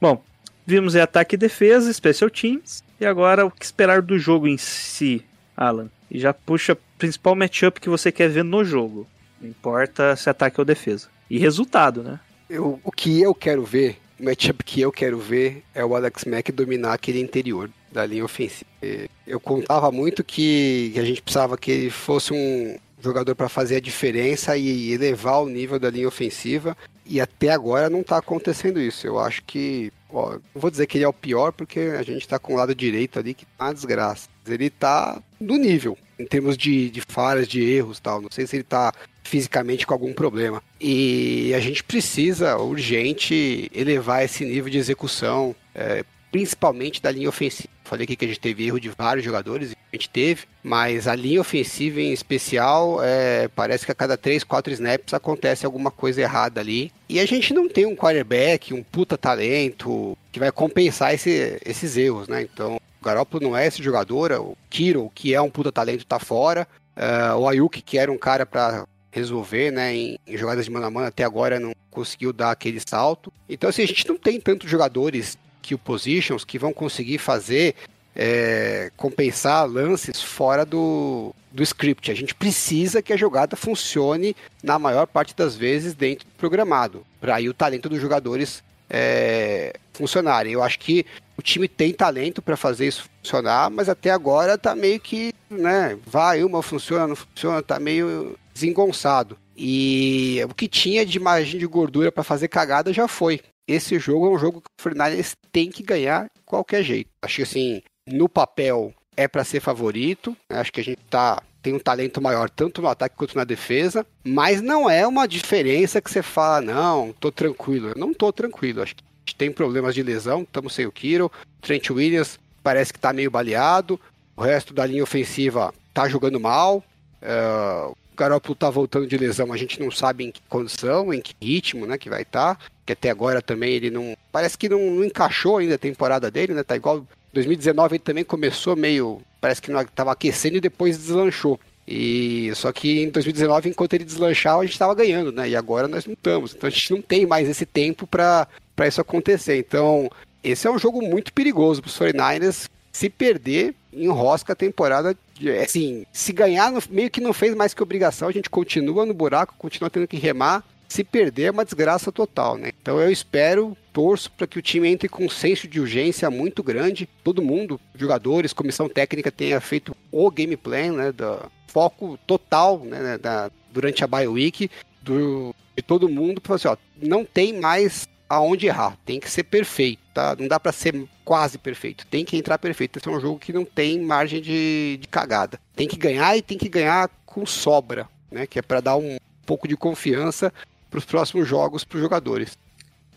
[0.00, 0.22] Bom,
[0.66, 2.84] vimos aí ataque e defesa, special teams.
[3.00, 5.24] E agora o que esperar do jogo em si,
[5.56, 5.88] Alan?
[6.10, 9.06] E já puxa o principal matchup que você quer ver no jogo.
[9.40, 11.08] Não importa se é ataque ou defesa.
[11.30, 12.18] E resultado, né?
[12.48, 16.24] Eu, o que eu quero ver, o matchup que eu quero ver é o Alex
[16.24, 18.66] Mack dominar aquele interior da linha ofensiva.
[18.82, 23.48] Eh, Eu contava muito que, que a gente precisava que ele fosse um jogador para
[23.48, 26.76] fazer a diferença e elevar o nível da linha ofensiva.
[27.04, 29.06] E até agora não está acontecendo isso.
[29.06, 29.90] Eu acho que.
[30.10, 32.56] Ó, não vou dizer que ele é o pior, porque a gente está com o
[32.56, 34.28] lado direito ali que tá uma desgraça.
[34.46, 38.20] Ele tá no nível, em termos de, de falhas, de erros tal.
[38.20, 38.92] Não sei se ele tá
[39.22, 40.62] fisicamente com algum problema.
[40.80, 47.68] E a gente precisa, urgente, elevar esse nível de execução, é, principalmente da linha ofensiva.
[47.84, 51.14] Falei aqui que a gente teve erro de vários jogadores, a gente teve, mas a
[51.14, 56.20] linha ofensiva em especial, é, parece que a cada 3, 4 snaps acontece alguma coisa
[56.20, 56.92] errada ali.
[57.08, 61.96] E a gente não tem um quarterback, um puta talento, que vai compensar esse- esses
[61.96, 62.42] erros, né?
[62.42, 66.18] Então, o Garoppolo não é esse jogador, o Kiro, que é um puta talento, tá
[66.18, 66.66] fora.
[66.96, 70.86] É, o Ayuk, que era um cara para resolver, né, em, em jogadas de mano
[70.86, 73.32] a mano, até agora não conseguiu dar aquele salto.
[73.48, 77.74] Então, assim, a gente não tem tantos jogadores que o positions que vão conseguir fazer
[78.14, 82.10] é, compensar lances fora do, do script.
[82.10, 87.04] A gente precisa que a jogada funcione na maior parte das vezes dentro do programado,
[87.20, 90.52] para aí o talento dos jogadores é, funcionarem.
[90.52, 91.06] Eu acho que
[91.38, 95.96] o time tem talento para fazer isso funcionar, mas até agora tá meio que, né,
[96.04, 99.38] vai uma funciona, não funciona, tá meio desengonçado.
[99.56, 103.40] E o que tinha de margem de gordura para fazer cagada já foi.
[103.68, 107.10] Esse jogo é um jogo que o Fernandes tem que ganhar de qualquer jeito.
[107.22, 110.36] Acho que assim, no papel é para ser favorito.
[110.50, 114.06] Acho que a gente tá tem um talento maior tanto no ataque quanto na defesa,
[114.24, 117.88] mas não é uma diferença que você fala, não, tô tranquilo.
[117.88, 118.80] Eu não tô tranquilo.
[118.80, 119.04] Acho que
[119.34, 123.98] tem problemas de lesão, estamos sem o Kiro, Trent Williams parece que tá meio baleado,
[124.36, 126.84] o resto da linha ofensiva tá jogando mal.
[127.22, 131.20] é, o Garoppolo tá voltando de lesão, a gente não sabe em que condição, em
[131.20, 132.58] que ritmo, né, que vai estar.
[132.84, 134.16] que até agora também ele não.
[134.32, 136.62] Parece que não, não encaixou ainda a temporada dele, né?
[136.62, 139.20] Tá igual 2019 ele também começou meio.
[139.40, 141.60] Parece que não estava aquecendo e depois deslanchou.
[141.86, 145.48] E só que em 2019, enquanto ele deslanchava, a gente estava ganhando, né?
[145.48, 146.54] E agora nós não estamos.
[146.54, 148.46] Então a gente não tem mais esse tempo para
[148.86, 149.56] isso acontecer.
[149.58, 150.10] Então,
[150.44, 152.68] esse é um jogo muito perigoso para os 49ers.
[152.92, 155.16] Se perder, enrosca a temporada.
[155.34, 158.28] de- Assim, se ganhar, meio que não fez mais que obrigação.
[158.28, 160.64] A gente continua no buraco, continua tendo que remar.
[160.88, 162.70] Se perder é uma desgraça total, né?
[162.80, 166.62] Então eu espero, torço para que o time entre com um senso de urgência muito
[166.62, 167.06] grande.
[167.22, 171.12] Todo mundo, jogadores, comissão técnica tenha feito o game plan, né?
[171.12, 173.18] Da foco total, né?
[173.18, 174.70] Da, durante a bye week
[175.02, 179.44] do, de todo mundo para assim, ó, não tem mais aonde errar, tem que ser
[179.44, 180.36] perfeito, tá?
[180.38, 182.98] Não dá para ser quase perfeito, tem que entrar perfeito.
[182.98, 185.58] Esse é um jogo que não tem margem de, de cagada.
[185.74, 188.46] Tem que ganhar e tem que ganhar com sobra, né?
[188.46, 189.16] Que é para dar um
[189.46, 190.52] pouco de confiança
[190.90, 192.58] para os próximos jogos para os jogadores.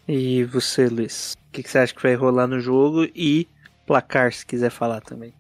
[0.08, 1.34] E você, Luiz?
[1.34, 3.48] O que, que, você acha que vai rolar no jogo e
[3.86, 5.34] placar, se quiser falar também?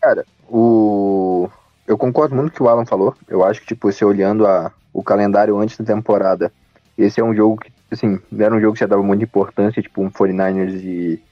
[0.00, 1.48] Cara, o...
[1.86, 3.14] eu concordo muito com o que o Alan falou.
[3.26, 4.72] Eu acho que, tipo, você olhando a...
[4.92, 6.52] o calendário antes da temporada,
[6.96, 10.02] esse é um jogo que, assim, era um jogo que você dava muita importância, tipo,
[10.02, 11.22] um 49ers e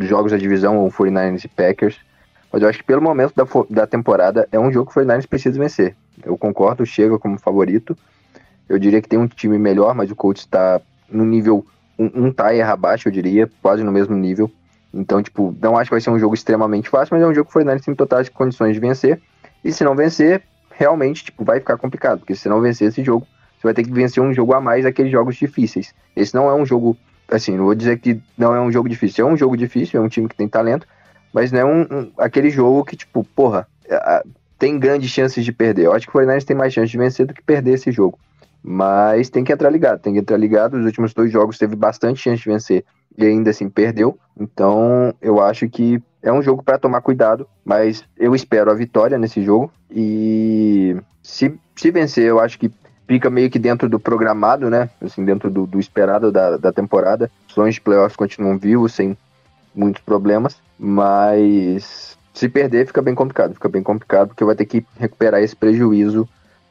[0.00, 1.98] jogos da divisão, um 49ers e Packers.
[2.52, 5.26] Mas eu acho que pelo momento da, da temporada é um jogo que o 49ers
[5.26, 5.94] precisa vencer.
[6.24, 7.96] Eu concordo, chega como favorito.
[8.68, 10.80] Eu diria que tem um time melhor, mas o Colts está
[11.10, 11.64] no nível
[11.98, 14.50] um, um tire abaixo, eu diria, quase no mesmo nível.
[14.92, 17.50] Então, tipo, não acho que vai ser um jogo extremamente fácil, mas é um jogo
[17.50, 19.20] que o 49ers tem totais condições de vencer.
[19.64, 23.26] E se não vencer, realmente, tipo, vai ficar complicado, porque se não vencer esse jogo,
[23.58, 25.94] você vai ter que vencer um jogo a mais daqueles jogos difíceis.
[26.14, 26.96] Esse não é um jogo,
[27.30, 30.04] assim, não vou dizer que não é um jogo difícil, é um jogo difícil, é
[30.04, 30.86] um time que tem talento,
[31.32, 33.66] mas não é um, um aquele jogo que, tipo, porra,
[34.58, 35.86] tem grandes chances de perder.
[35.86, 38.18] Eu acho que o 49ers tem mais chance de vencer do que perder esse jogo.
[38.62, 40.76] Mas tem que entrar ligado, tem que entrar ligado.
[40.76, 42.84] Os últimos dois jogos teve bastante chance de vencer
[43.16, 44.18] e ainda assim perdeu.
[44.38, 49.16] Então eu acho que é um jogo para tomar cuidado, mas eu espero a vitória
[49.16, 49.72] nesse jogo.
[49.90, 52.68] E se, se vencer, eu acho que
[53.08, 54.90] fica meio que dentro do programado, né?
[55.00, 57.30] Assim, dentro do, do esperado da, da temporada.
[57.48, 59.16] Os sonhos de playoffs continuam vivos, sem
[59.74, 63.54] muitos problemas, mas se perder fica bem complicado.
[63.54, 66.28] Fica bem complicado porque vai ter que recuperar esse prejuízo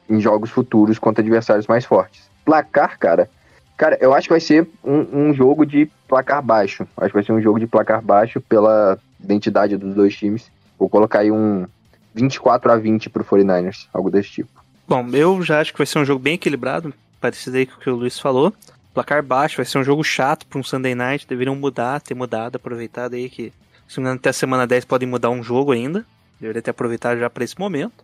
[0.08, 2.30] em jogos futuros contra adversários mais fortes.
[2.44, 3.28] Placar, cara.
[3.76, 6.86] Cara, eu acho que vai ser um, um, jogo de placar baixo.
[6.96, 10.50] Acho que vai ser um jogo de placar baixo pela identidade dos dois times.
[10.78, 11.66] Vou colocar aí um
[12.14, 14.57] 24 a 20 pro 49ers, algo desse tipo.
[14.88, 17.78] Bom, eu já acho que vai ser um jogo bem equilibrado, parecido aí com o
[17.78, 18.54] que o Luiz falou.
[18.94, 22.56] Placar baixo, vai ser um jogo chato para um Sunday Night, deveriam mudar, ter mudado,
[22.56, 23.52] aproveitado aí que,
[23.86, 26.06] se não me engano, até a semana 10 podem mudar um jogo ainda.
[26.40, 28.02] Deveria ter aproveitado já para esse momento.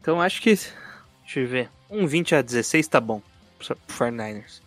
[0.00, 0.58] Então acho que
[1.24, 1.70] Deixa eu ver.
[1.88, 3.22] Um 20 a 16 tá bom
[3.58, 4.60] pro 49ers.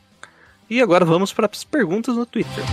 [0.70, 2.63] E agora vamos para as perguntas no Twitter.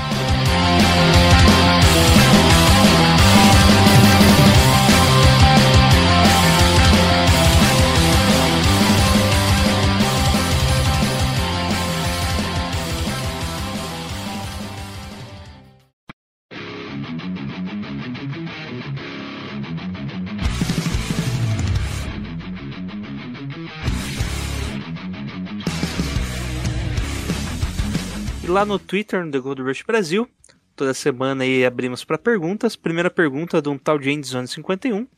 [28.55, 30.31] Lá no Twitter, no The Gold Rush Brasil.
[30.77, 32.77] Toda semana aí abrimos para perguntas.
[32.77, 35.09] Primeira pergunta de um tal de Endzone 51.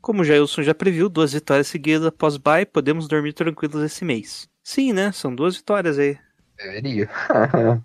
[0.00, 4.48] Como o Jailson já previu, duas vitórias seguidas após bye, podemos dormir tranquilos esse mês.
[4.64, 5.12] Sim, né?
[5.12, 6.16] São duas vitórias aí.
[6.56, 7.10] Deveria.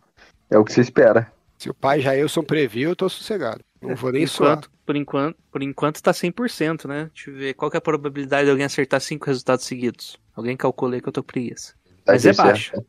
[0.50, 1.30] é o que se espera.
[1.58, 3.62] Se o pai Jailson previu, eu tô sossegado.
[3.82, 7.10] Não vou nem enquanto, Por enquanto, por enquanto tá 100%, né?
[7.14, 7.54] Deixa eu ver.
[7.56, 10.18] Qual que é a probabilidade de alguém acertar cinco resultados seguidos?
[10.34, 11.74] Alguém calculei que eu tô preguiça.
[12.08, 12.82] Mas é baixa.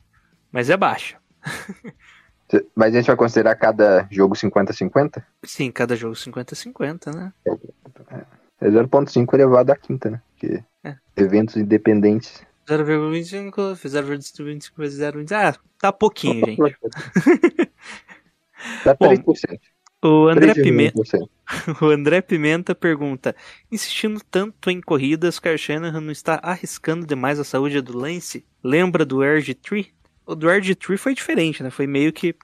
[0.52, 1.20] Mas é baixa.
[2.74, 5.22] Mas a gente vai considerar cada jogo 50-50?
[5.44, 7.32] Sim, cada jogo 50-50, né?
[8.60, 10.22] É 0.5 elevado à quinta, né?
[10.32, 10.94] Porque é.
[11.16, 12.44] eventos independentes.
[12.68, 15.32] 0,25, 0,25 vezes 0,25.
[15.32, 16.76] Ah, tá pouquinho, gente.
[18.84, 19.24] Dá 3%.
[19.24, 19.62] Bom,
[20.04, 21.00] o André, Pimenta,
[21.80, 23.36] o André Pimenta pergunta:
[23.70, 28.44] insistindo tanto em corridas, Kyle Shanahan não está arriscando demais a saúde do Lance?
[28.64, 29.90] Lembra do RG3?
[30.26, 31.70] O do RG3 foi diferente, né?
[31.70, 32.34] Foi meio que.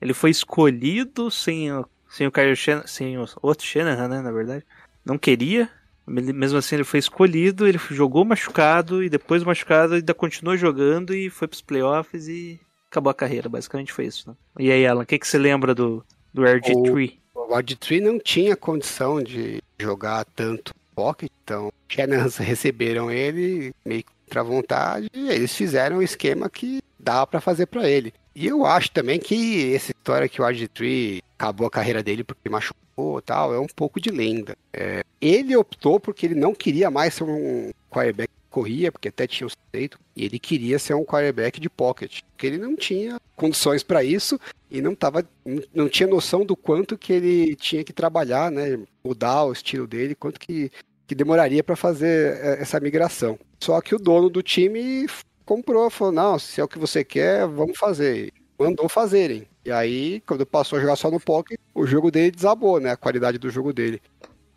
[0.00, 4.20] Ele foi escolhido sem o, sem o Kyle Shanahan, sem o outro Shanahan, né?
[4.20, 4.64] Na verdade.
[5.04, 5.68] Não queria.
[6.06, 11.28] Mesmo assim, ele foi escolhido, ele jogou machucado e depois machucado ainda continuou jogando e
[11.28, 12.58] foi pros playoffs e
[12.90, 13.48] acabou a carreira.
[13.48, 14.36] Basicamente foi isso, né?
[14.58, 16.02] E aí, Alan, o que, que você lembra do,
[16.32, 17.18] do RG3?
[17.34, 24.02] O, o RG3 não tinha condição de jogar tanto pocket, então Shanahan receberam ele meio
[24.24, 28.12] contra vontade e eles fizeram o esquema que dava para fazer para ele.
[28.34, 32.48] E eu acho também que essa história que o RG3 acabou a carreira dele porque
[32.48, 34.56] machucou tal, é um pouco de lenda.
[34.72, 39.26] É, ele optou porque ele não queria mais ser um quarterback que corria, porque até
[39.26, 43.18] tinha o feito, e ele queria ser um quarterback de pocket, porque ele não tinha
[43.36, 44.38] condições para isso
[44.70, 45.24] e não tava,
[45.72, 50.14] não tinha noção do quanto que ele tinha que trabalhar, né, mudar o estilo dele,
[50.14, 50.70] quanto que,
[51.06, 53.38] que demoraria para fazer é, essa migração.
[53.60, 55.06] Só que o dono do time
[55.48, 58.34] comprou, falou, não, se é o que você quer, vamos fazer.
[58.58, 59.48] Mandou fazerem.
[59.64, 62.90] E aí, quando passou a jogar só no Pocket, o jogo dele desabou, né?
[62.90, 64.02] A qualidade do jogo dele.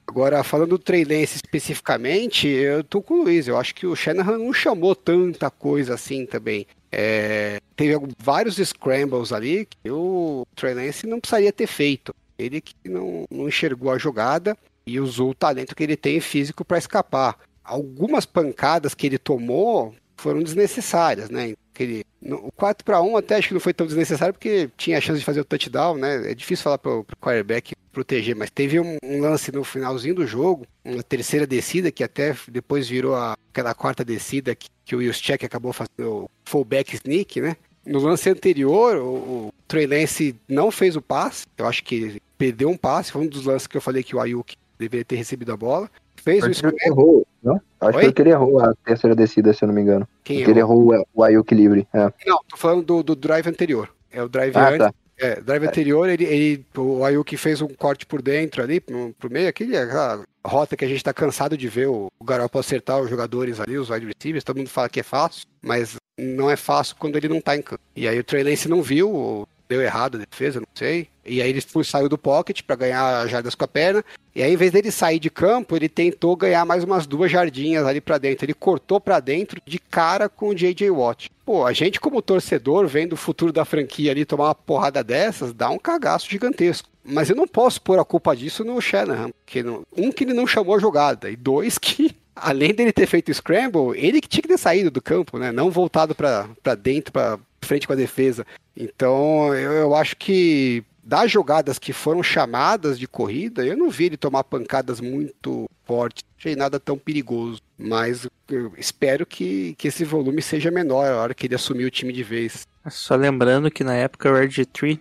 [0.05, 3.47] Agora, falando do Lance especificamente, eu tô com o Luiz.
[3.47, 6.67] Eu acho que o Shanahan não chamou tanta coisa assim também.
[6.91, 12.13] É, teve vários scrambles ali que o Trey Lance não precisaria ter feito.
[12.37, 16.65] Ele que não, não enxergou a jogada e usou o talento que ele tem físico
[16.65, 17.39] para escapar.
[17.63, 21.53] Algumas pancadas que ele tomou foram desnecessárias, né?
[21.73, 25.01] Aquele, o 4 para 1 até acho que não foi tão desnecessário porque tinha a
[25.01, 26.31] chance de fazer o touchdown, né?
[26.31, 30.25] É difícil falar pro, pro quarterback proteger, mas teve um, um lance no finalzinho do
[30.27, 35.03] jogo, uma terceira descida que até depois virou a- aquela quarta descida que, que o
[35.03, 37.55] Juszczyk acabou fazendo o fullback sneak, né?
[37.85, 42.21] No lance anterior, o, o Trey Lance não fez o passe, eu acho que ele
[42.37, 45.15] perdeu um passe, foi um dos lances que eu falei que o Ayuk deveria ter
[45.15, 45.89] recebido a bola.
[46.15, 47.25] Fez o scramble.
[47.43, 47.87] Errou, não?
[47.87, 48.11] Acho Oi?
[48.13, 50.07] que ele errou a terceira descida, se eu não me engano.
[50.23, 50.93] Quem Porque ele errou?
[50.93, 51.87] errou o, o Ayuk livre.
[51.93, 52.11] É.
[52.25, 53.89] Não, tô falando do, do drive anterior.
[54.11, 54.77] É o drive Ah, antes.
[54.79, 54.93] tá.
[55.17, 59.29] É, drive anterior, ele, ele, o Ayuk fez um corte por dentro ali, pro, pro
[59.31, 62.99] meio, aquele, aquela rota que a gente tá cansado de ver o, o Garoppolo acertar
[62.99, 66.55] os jogadores ali, os wide receivers, todo mundo fala que é fácil, mas não é
[66.55, 67.83] fácil quando ele não tá em campo.
[67.95, 71.07] E aí o Trey Lance não viu, deu errado a defesa, não sei.
[71.25, 74.03] E aí ele foi- saiu do pocket para ganhar jardas com a perna.
[74.35, 77.85] E aí, em vez dele sair de campo, ele tentou ganhar mais umas duas jardinhas
[77.85, 78.45] ali pra dentro.
[78.45, 80.89] Ele cortou pra dentro de cara com o J.J.
[80.89, 81.29] Watt.
[81.45, 85.53] Pô, a gente como torcedor, vendo o futuro da franquia ali tomar uma porrada dessas,
[85.53, 86.89] dá um cagaço gigantesco.
[87.03, 89.31] Mas eu não posso pôr a culpa disso no Shanahan.
[89.45, 91.29] Porque não- um, que ele não chamou a jogada.
[91.29, 94.89] E dois, que além dele ter feito o scramble, ele que tinha que ter saído
[94.89, 95.51] do campo, né?
[95.51, 98.45] Não voltado pra dentro, pra frente com a defesa.
[98.75, 104.05] Então, eu, eu acho que das jogadas que foram chamadas de corrida, eu não vi
[104.05, 106.23] ele tomar pancadas muito fortes.
[106.23, 107.61] Não achei nada tão perigoso.
[107.77, 111.91] Mas eu espero que, que esse volume seja menor a hora que ele assumir o
[111.91, 112.67] time de vez.
[112.89, 114.99] Só lembrando que na época o RG3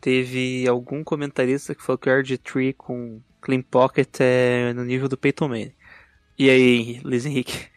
[0.00, 5.16] teve algum comentarista que falou que o RG3 com Clean Pocket é no nível do
[5.16, 5.72] Peyton Manning.
[6.38, 7.68] E aí, Luiz Henrique?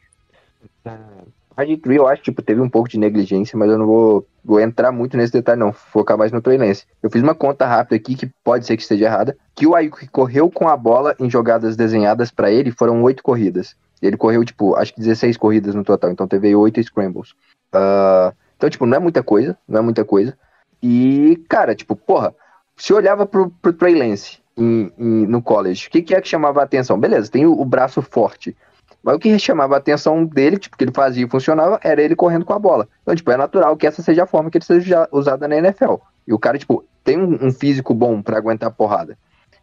[1.56, 4.60] Hard Tree, eu acho, tipo, teve um pouco de negligência, mas eu não vou, vou
[4.60, 5.72] entrar muito nesse detalhe, não.
[5.72, 6.86] Focar mais no Trey Lance.
[7.02, 10.08] Eu fiz uma conta rápida aqui, que pode ser que esteja errada, que o Ayuk
[10.08, 13.76] correu com a bola em jogadas desenhadas pra ele foram oito corridas.
[14.02, 17.34] Ele correu, tipo, acho que 16 corridas no total, então teve oito scrambles.
[17.72, 20.38] Ah, então, tipo, não é muita coisa, não é muita coisa.
[20.82, 22.34] E, cara, tipo, porra,
[22.76, 26.28] se olhava pro, pro Trey Lance em- em- no college, o que, que é que
[26.28, 27.00] chamava a atenção?
[27.00, 28.56] Beleza, tem o, o braço forte.
[29.04, 32.16] Mas o que chamava a atenção dele, tipo, que ele fazia e funcionava, era ele
[32.16, 32.88] correndo com a bola.
[33.02, 35.96] Então, tipo, é natural que essa seja a forma que ele seja usada na NFL.
[36.26, 39.18] E o cara, tipo, tem um, um físico bom pra aguentar a porrada.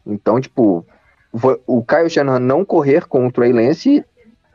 [0.06, 0.84] Então, tipo,
[1.66, 4.04] o Kyle Shanahan não correr com o Trey Lance,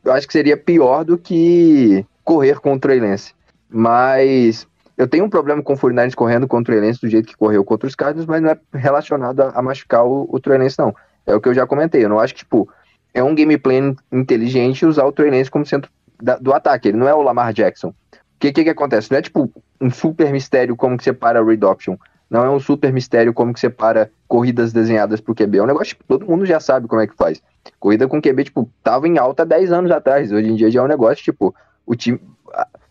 [0.03, 3.33] eu acho que seria pior do que correr com o Trey Lance.
[3.67, 7.27] Mas eu tenho um problema com o 49ers correndo contra o Trey Lance do jeito
[7.27, 10.59] que correu contra os Cardinals, mas não é relacionado a, a machucar o, o Trey
[10.59, 10.95] Lance, não.
[11.25, 12.05] É o que eu já comentei.
[12.05, 12.69] Eu não acho que, tipo,
[13.15, 15.89] é um game plan inteligente usar o Trey como centro
[16.21, 16.89] da- do ataque.
[16.89, 17.87] Ele não é o Lamar Jackson.
[17.89, 17.93] O
[18.39, 19.09] que, que que acontece?
[19.09, 19.49] Não é tipo
[19.79, 21.95] um super mistério como que separa a read option.
[22.29, 25.57] Não é um super mistério como que separa corridas desenhadas pro QB.
[25.59, 27.41] É um negócio que tipo, todo mundo já sabe como é que faz.
[27.79, 30.31] Corrida com QB, tipo, tava em alta 10 anos atrás.
[30.31, 31.55] Hoje em dia já é um negócio, tipo,
[31.85, 32.19] o time.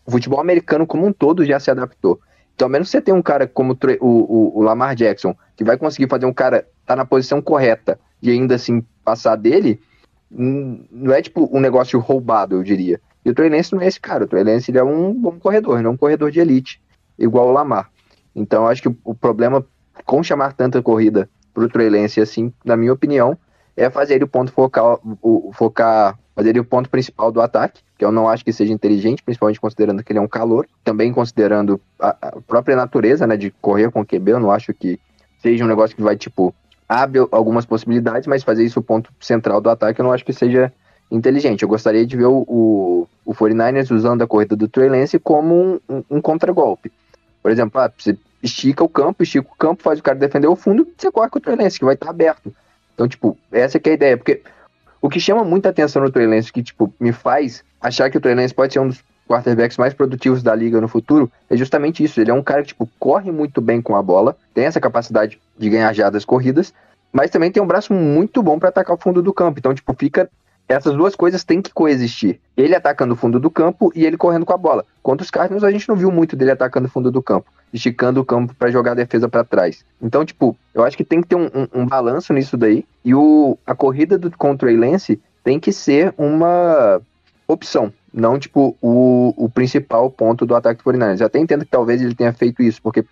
[0.05, 2.19] O futebol americano como um todo já se adaptou.
[2.55, 5.77] Então, ao menos você tem um cara como o o, o- Lamar Jackson, que vai
[5.77, 9.79] conseguir fazer um cara tá na posição correta e ainda assim passar dele,
[10.29, 12.99] não é tipo um negócio roubado, eu diria.
[13.23, 14.25] E o Trey Lance não é esse cara.
[14.25, 16.81] O Trey Lance ele é um bom corredor, não é um corredor de elite,
[17.17, 17.89] igual o Lamar.
[18.35, 19.65] Então, acho que o, problema
[20.05, 23.37] com chamar tanta corrida pro Trey Lance, assim, na minha opinião,
[23.77, 27.81] é fazer ele o ponto focal, o- focar, fazer ele o ponto principal do ataque,
[27.97, 31.13] que eu não acho que seja inteligente, principalmente considerando que ele é um calor, também
[31.13, 34.99] considerando a, a própria natureza, né, de correr com o QB, eu não acho que
[35.41, 36.53] seja um negócio que vai, tipo,
[36.87, 40.33] abre algumas possibilidades, mas fazer isso o ponto central do ataque eu não acho que
[40.33, 40.71] seja
[41.11, 41.63] inteligente.
[41.63, 45.55] Eu gostaria de ver o, o, o 49ers usando a corrida do Trey Lance como
[45.55, 46.91] um, um, um contragolpe.
[47.41, 50.55] Por exemplo, ah, você estica o campo, estica o campo, faz o cara defender o
[50.55, 52.53] fundo, você corre com o Trey Lance, que vai estar aberto.
[52.93, 54.41] Então, tipo, essa é a ideia, porque
[55.01, 58.21] o que chama muita atenção no Trey Lance, que, tipo, me faz achar que o
[58.21, 62.03] Trey Lance pode ser um dos quarterbacks mais produtivos da liga no futuro, é justamente
[62.03, 62.19] isso.
[62.19, 65.39] Ele é um cara que, tipo, corre muito bem com a bola, tem essa capacidade
[65.57, 66.73] de ganhar jardas corridas,
[67.11, 69.59] mas também tem um braço muito bom para atacar o fundo do campo.
[69.59, 70.29] Então, tipo, fica.
[70.67, 72.39] Essas duas coisas têm que coexistir.
[72.57, 74.83] Ele atacando o fundo do campo e ele correndo com a bola.
[75.03, 78.19] Contra os Cardinals, a gente não viu muito dele atacando o fundo do campo, esticando
[78.19, 79.85] o campo para jogar a defesa para trás.
[80.01, 82.83] Então, tipo, eu acho que tem que ter um, um, um balanço nisso daí.
[83.03, 86.99] E o, a corrida do contra o Lance tem que ser uma
[87.47, 87.93] opção.
[88.17, 91.19] Não, tipo, o, o principal ponto do ataque do 49ers.
[91.19, 93.03] Eu até entendo que talvez ele tenha feito isso, porque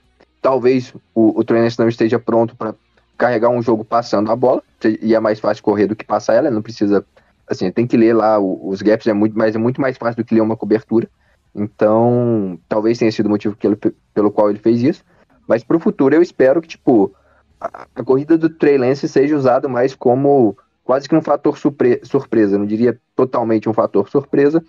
[0.41, 1.43] talvez o, o
[1.77, 2.73] não esteja pronto para
[3.17, 4.63] carregar um jogo passando a bola,
[5.01, 7.05] e é mais fácil correr do que passar ela, não precisa,
[7.45, 10.25] assim, tem que ler lá os gaps, é muito, mas é muito mais fácil do
[10.25, 11.09] que ler uma cobertura,
[11.53, 13.77] então talvez tenha sido o motivo ele,
[14.13, 15.03] pelo qual ele fez isso,
[15.47, 17.13] mas pro futuro eu espero que, tipo,
[17.59, 21.99] a, a corrida do Trey Lance seja usada mais como quase que um fator surpre
[22.03, 24.63] surpresa, não diria totalmente um fator surpresa,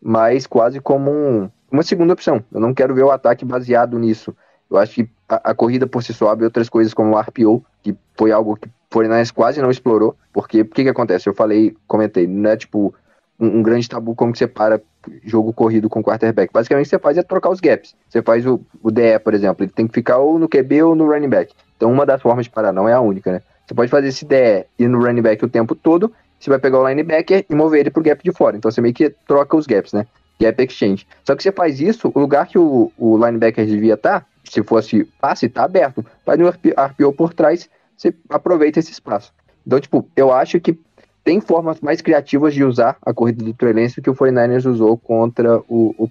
[0.00, 2.42] mas quase como um, uma segunda opção.
[2.52, 4.34] Eu não quero ver o ataque baseado nisso.
[4.70, 7.64] Eu acho que a, a corrida por si só abre outras coisas como o RPO,
[7.82, 11.28] que foi algo que o Fortnite quase não explorou, porque o que, que acontece?
[11.28, 12.94] Eu falei, comentei, não é tipo
[13.38, 14.80] um, um, grande tabu como que você para
[15.24, 16.52] jogo corrido com quarterback.
[16.52, 17.94] Basicamente, você faz é trocar os gaps.
[18.08, 20.94] Você faz o, o DE, por exemplo, ele tem que ficar ou no QB ou
[20.94, 21.54] no running back.
[21.76, 23.42] Então, uma das formas de parar, não é a única, né?
[23.66, 26.80] Você pode fazer esse DE e no running back o tempo todo, você vai pegar
[26.80, 28.56] o linebacker e mover ele pro gap de fora.
[28.56, 30.06] Então, você meio que troca os gaps, né?
[30.40, 31.06] Gap exchange.
[31.24, 34.62] Só que você faz isso, o lugar que o, o linebacker devia estar, tá, se
[34.62, 36.04] fosse passe, tá aberto.
[36.24, 39.32] Faz no RPO por trás, você aproveita esse espaço.
[39.66, 40.78] Então, tipo, eu acho que
[41.22, 44.96] tem formas mais criativas de usar a corrida do Trey Lance que o 49ers usou
[44.96, 46.10] contra o, o.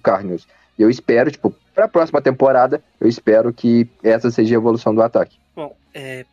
[0.78, 4.94] E eu espero, tipo, para a próxima temporada, eu espero que essa seja a evolução
[4.94, 5.36] do ataque.
[5.54, 6.24] Bom, é,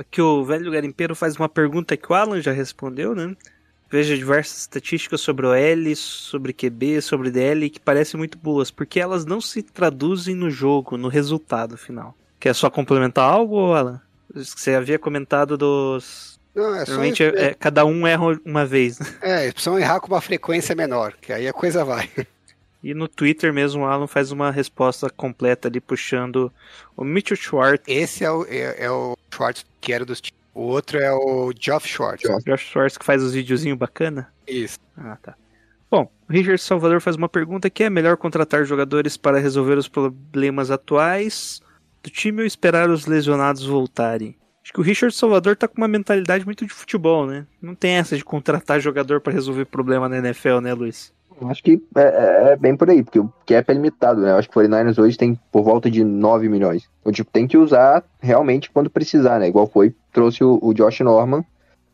[0.00, 3.36] aqui o velho garimpeiro faz uma pergunta que o Alan já respondeu, né?
[3.90, 9.00] Veja diversas estatísticas sobre o L, sobre QB, sobre DL que parecem muito boas, porque
[9.00, 12.14] elas não se traduzem no jogo, no resultado final.
[12.38, 14.00] Quer só complementar algo, Alan?
[14.32, 16.38] Você havia comentado dos.
[16.54, 17.36] Não, é Normalmente só...
[17.36, 18.98] é, cada um erra uma vez.
[18.98, 19.06] Né?
[19.22, 22.08] É, eles precisam errar com uma frequência menor, que aí a coisa vai.
[22.82, 26.52] E no Twitter mesmo, o Alan faz uma resposta completa ali, puxando
[26.96, 27.84] o Mitchell Schwartz.
[27.86, 30.20] Esse é o, é, é o Schwartz que era dos
[30.52, 32.22] o outro é o Geoff Schwartz.
[32.44, 34.28] Geoff Schwartz que faz os videozinhos bacana?
[34.46, 34.78] Isso.
[34.96, 35.34] Ah, tá.
[35.90, 39.88] Bom, o Richard Salvador faz uma pergunta que é melhor contratar jogadores para resolver os
[39.88, 41.60] problemas atuais
[42.02, 44.36] do time ou esperar os lesionados voltarem?
[44.62, 47.46] Acho que o Richard Salvador tá com uma mentalidade muito de futebol, né?
[47.60, 51.12] Não tem essa de contratar jogador para resolver problema na NFL, né, Luiz?
[51.48, 54.30] Acho que é, é, é, bem por aí, porque o cap é limitado, né?
[54.30, 56.88] Eu acho que o 49ers hoje tem por volta de 9 milhões.
[57.00, 59.48] Então, tipo, tem que usar realmente quando precisar, né?
[59.48, 61.44] Igual foi, trouxe o, o Josh Norman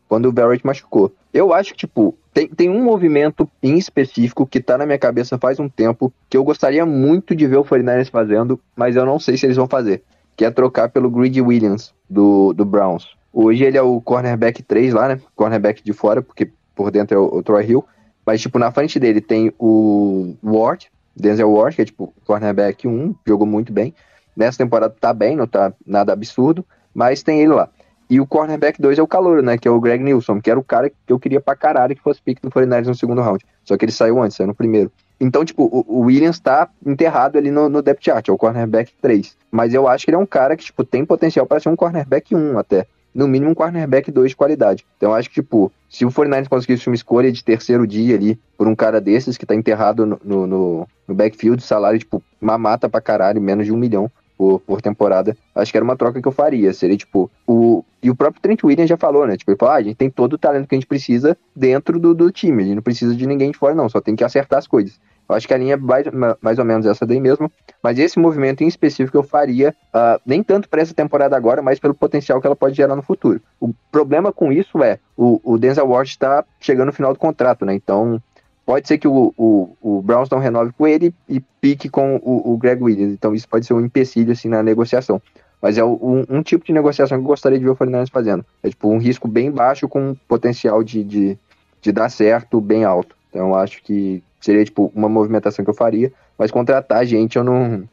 [0.07, 1.13] quando o Barrett machucou.
[1.33, 5.37] Eu acho que, tipo, tem, tem um movimento em específico que tá na minha cabeça
[5.37, 9.19] faz um tempo que eu gostaria muito de ver o 49ers fazendo, mas eu não
[9.19, 10.03] sei se eles vão fazer.
[10.35, 13.15] Que é trocar pelo Greedy Williams, do, do Browns.
[13.33, 15.19] Hoje ele é o cornerback 3 lá, né?
[15.35, 17.85] Cornerback de fora, porque por dentro é o, o Troy Hill.
[18.27, 23.15] Mas, tipo, na frente dele tem o Ward, Denzel Ward, que é, tipo, cornerback 1,
[23.25, 23.95] jogou muito bem.
[24.35, 27.69] Nessa temporada tá bem, não tá nada absurdo, mas tem ele lá.
[28.09, 29.57] E o cornerback 2 é o calor, né?
[29.57, 32.01] Que é o Greg Nilsson, que era o cara que eu queria pra caralho que
[32.01, 33.45] fosse pick do 49 no segundo round.
[33.63, 34.91] Só que ele saiu antes, saiu no primeiro.
[35.21, 39.37] Então, tipo, o, Williams tá enterrado ali no, no depth chart, é o cornerback 3.
[39.49, 41.77] Mas eu acho que ele é um cara que, tipo, tem potencial para ser um
[41.77, 42.87] cornerback 1 até
[43.17, 44.85] no mínimo um cornerback 2 de qualidade.
[44.95, 48.67] Então acho que, tipo, se o 49 conseguisse uma escolha de terceiro dia ali por
[48.67, 53.01] um cara desses que tá enterrado no, no, no backfield, salário, tipo, uma mata pra
[53.01, 56.31] caralho, menos de um milhão por, por temporada, acho que era uma troca que eu
[56.31, 56.71] faria.
[56.71, 57.83] Seria, tipo, o.
[58.03, 59.35] E o próprio Trent Williams já falou, né?
[59.35, 61.99] Tipo, ele falou: ah, a gente tem todo o talento que a gente precisa dentro
[61.99, 62.61] do, do time.
[62.61, 64.99] A gente não precisa de ninguém de fora, não, só tem que acertar as coisas.
[65.29, 66.05] Eu acho que a linha é mais,
[66.41, 67.51] mais ou menos essa daí mesmo.
[67.83, 71.79] Mas esse movimento em específico eu faria, uh, nem tanto para essa temporada agora, mas
[71.79, 73.41] pelo potencial que ela pode gerar no futuro.
[73.59, 77.65] O problema com isso é, o, o Denzel Ward está chegando no final do contrato,
[77.65, 77.73] né?
[77.73, 78.21] Então,
[78.65, 82.53] pode ser que o, o, o Browns não renove com ele e pique com o,
[82.53, 83.13] o, Greg Williams.
[83.13, 85.21] Então, isso pode ser um empecilho, assim, na negociação.
[85.61, 88.45] Mas é um, um tipo de negociação que eu gostaria de ver o Fernandes fazendo.
[88.61, 91.37] É, tipo, um risco bem baixo com potencial de, de,
[91.81, 93.15] de dar certo bem alto.
[93.29, 96.11] Então, eu acho que Seria, tipo, uma movimentação que eu faria.
[96.37, 97.87] Mas contratar gente eu não,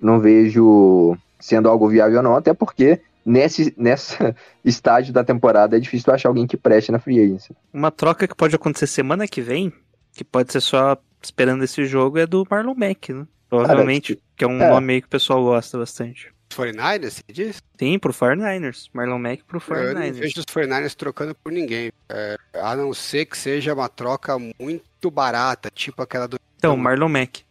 [0.00, 4.34] não vejo sendo algo viável não, até porque nesse nessa
[4.64, 7.54] estágio da temporada é difícil achar alguém que preste na free agency.
[7.72, 9.72] Uma troca que pode acontecer semana que vem,
[10.12, 13.26] que pode ser só esperando esse jogo, é do Marlon Mack, né?
[13.48, 14.70] Provavelmente, que é um é.
[14.70, 16.32] nome que o pessoal gosta bastante.
[16.54, 17.62] 49ers, você diz?
[17.78, 18.88] Sim, pro 49ers.
[18.92, 19.86] Marlon Mack pro 49ers.
[19.86, 21.92] Eu não vejo os 49ers trocando por ninguém.
[22.08, 26.38] É, a não ser que seja uma troca muito barata, tipo aquela do.
[26.56, 27.44] Então, Marlon Mack.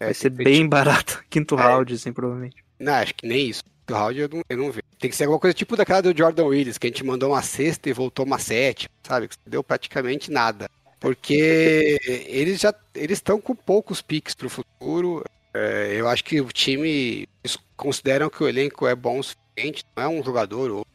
[0.00, 0.70] É, Vai ser bem tipo...
[0.70, 1.24] barato.
[1.28, 1.62] Quinto é.
[1.62, 2.64] round, assim, provavelmente.
[2.78, 3.62] Não, acho que nem isso.
[3.64, 4.82] Quinto round eu não, eu não vejo.
[4.98, 7.42] Tem que ser alguma coisa tipo daquela do Jordan Willis, que a gente mandou uma
[7.42, 9.28] sexta e voltou uma sete, sabe?
[9.28, 10.68] Que deu praticamente nada.
[11.00, 15.24] Porque eles já eles estão com poucos piques pro futuro.
[15.54, 17.28] É, eu acho que o time
[17.76, 20.86] consideram que o elenco é bom o suficiente, não é um jogador ou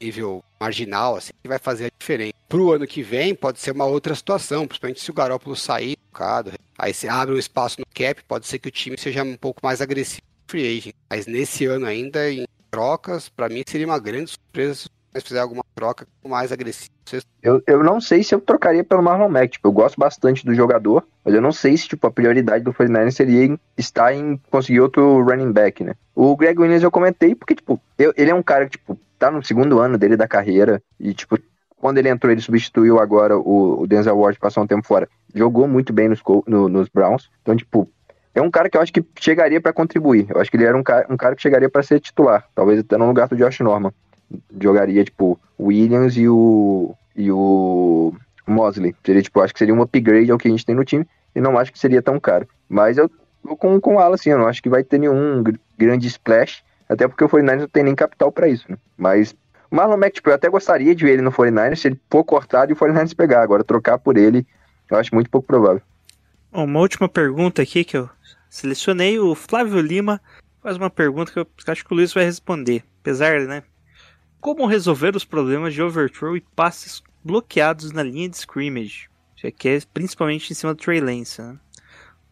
[0.00, 2.32] nível marginal, assim, que vai fazer a diferença.
[2.48, 6.52] Pro ano que vem, pode ser uma outra situação, principalmente se o Garópolo sair tocado.
[6.78, 9.60] Aí você abre um espaço no cap, pode ser que o time seja um pouco
[9.62, 10.94] mais agressivo free agent.
[11.08, 15.40] Mas nesse ano ainda, em trocas, para mim seria uma grande surpresa se eles fizer
[15.40, 16.90] alguma troca mais agressiva.
[17.42, 19.52] Eu, eu não sei se eu trocaria pelo Marlon Mack.
[19.52, 22.72] Tipo, eu gosto bastante do jogador, mas eu não sei se tipo, a prioridade do
[22.72, 25.94] 49 seria em, estar em conseguir outro running back, né?
[26.14, 29.30] O Greg Williams eu comentei porque, tipo, eu, ele é um cara que, tipo, tá
[29.30, 31.38] no segundo ano dele da carreira e, tipo,
[31.76, 35.08] quando ele entrou, ele substituiu agora o, o Denzel Ward, passou um tempo fora.
[35.34, 37.30] Jogou muito bem nos, no, nos Browns.
[37.40, 37.90] Então, tipo,
[38.34, 40.26] é um cara que eu acho que chegaria para contribuir.
[40.28, 42.80] Eu acho que ele era um cara, um cara que chegaria para ser titular, talvez
[42.80, 43.92] até no lugar do Josh Norman.
[44.60, 48.14] Jogaria, tipo, Williams e o e o
[48.46, 48.94] Mosley.
[49.04, 51.40] Seria, tipo, acho que seria um upgrade ao que a gente tem no time e
[51.40, 52.48] não acho que seria tão caro.
[52.68, 53.10] Mas eu
[53.56, 55.42] com, com o Alan, assim, eu não acho que vai ter nenhum
[55.76, 58.76] grande splash, até porque o 49ers não tem nem capital para isso, né?
[58.96, 59.34] Mas
[59.70, 62.24] o Marlon Mack, tipo, eu até gostaria de ver ele no 49ers se ele for
[62.24, 63.42] cortado e o 49ers pegar.
[63.42, 64.46] Agora, trocar por ele,
[64.90, 65.80] eu acho muito pouco provável.
[66.52, 68.10] Uma última pergunta aqui que eu
[68.48, 69.18] selecionei.
[69.18, 70.20] O Flávio Lima
[70.60, 72.82] faz uma pergunta que eu acho que o Luiz vai responder.
[73.00, 73.62] Apesar, né?
[74.40, 79.08] Como resolver os problemas de overthrow e passes bloqueados na linha de scrimmage?
[79.58, 81.56] Que é principalmente em cima do Trey Lance, né?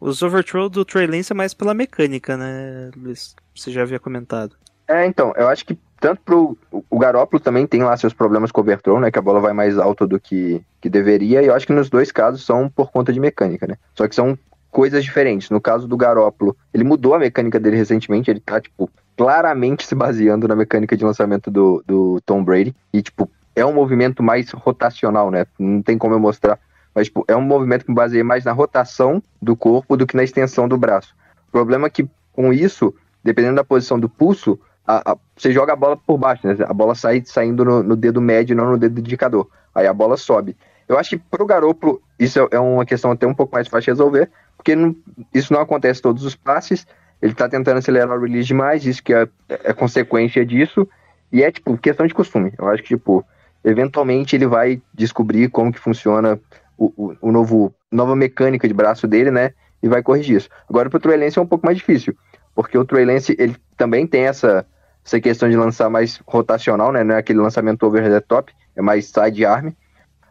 [0.00, 3.34] Os overthrow do Trey Lance é mais pela mecânica, né, Luiz?
[3.54, 4.56] Você já havia comentado.
[4.86, 6.56] É, então, eu acho que tanto pro.
[6.88, 9.10] O Garópolo também tem lá seus problemas com overthrow, né?
[9.10, 11.42] Que a bola vai mais alta do que, que deveria.
[11.42, 13.76] E eu acho que nos dois casos são por conta de mecânica, né?
[13.94, 14.38] Só que são
[14.70, 15.50] coisas diferentes.
[15.50, 18.30] No caso do Garópolo, ele mudou a mecânica dele recentemente.
[18.30, 18.88] Ele tá, tipo,
[19.18, 22.72] claramente se baseando na mecânica de lançamento do, do Tom Brady.
[22.92, 25.44] E, tipo, é um movimento mais rotacional, né?
[25.58, 26.56] Não tem como eu mostrar.
[26.94, 30.22] Mas, tipo, é um movimento que baseia mais na rotação do corpo do que na
[30.22, 31.16] extensão do braço.
[31.48, 32.94] O problema é que, com isso,
[33.24, 34.56] dependendo da posição do pulso,
[34.86, 36.56] a, a, você joga a bola por baixo, né?
[36.68, 39.48] A bola sai saindo no, no, dedo médio, não no dedo indicador.
[39.74, 40.56] Aí a bola sobe.
[40.86, 43.86] Eu acho que pro Garoppolo isso é, é uma questão até um pouco mais fácil
[43.86, 44.94] de resolver, porque não,
[45.34, 46.86] isso não acontece todos os passes.
[47.20, 50.88] Ele tá tentando acelerar o release demais, isso que é, é consequência disso.
[51.32, 52.52] E é, tipo, questão de costume.
[52.58, 53.24] Eu acho que, tipo,
[53.64, 56.40] eventualmente ele vai descobrir como que funciona
[56.76, 59.52] o, o, o novo nova mecânica de braço dele, né?
[59.82, 60.48] E vai corrigir isso.
[60.68, 62.16] Agora, pro Trey Lance é um pouco mais difícil,
[62.54, 64.66] porque o Trey Lance, ele também tem essa
[65.04, 67.02] essa questão de lançar mais rotacional, né?
[67.02, 69.70] Não é aquele lançamento over the top, é mais side arm.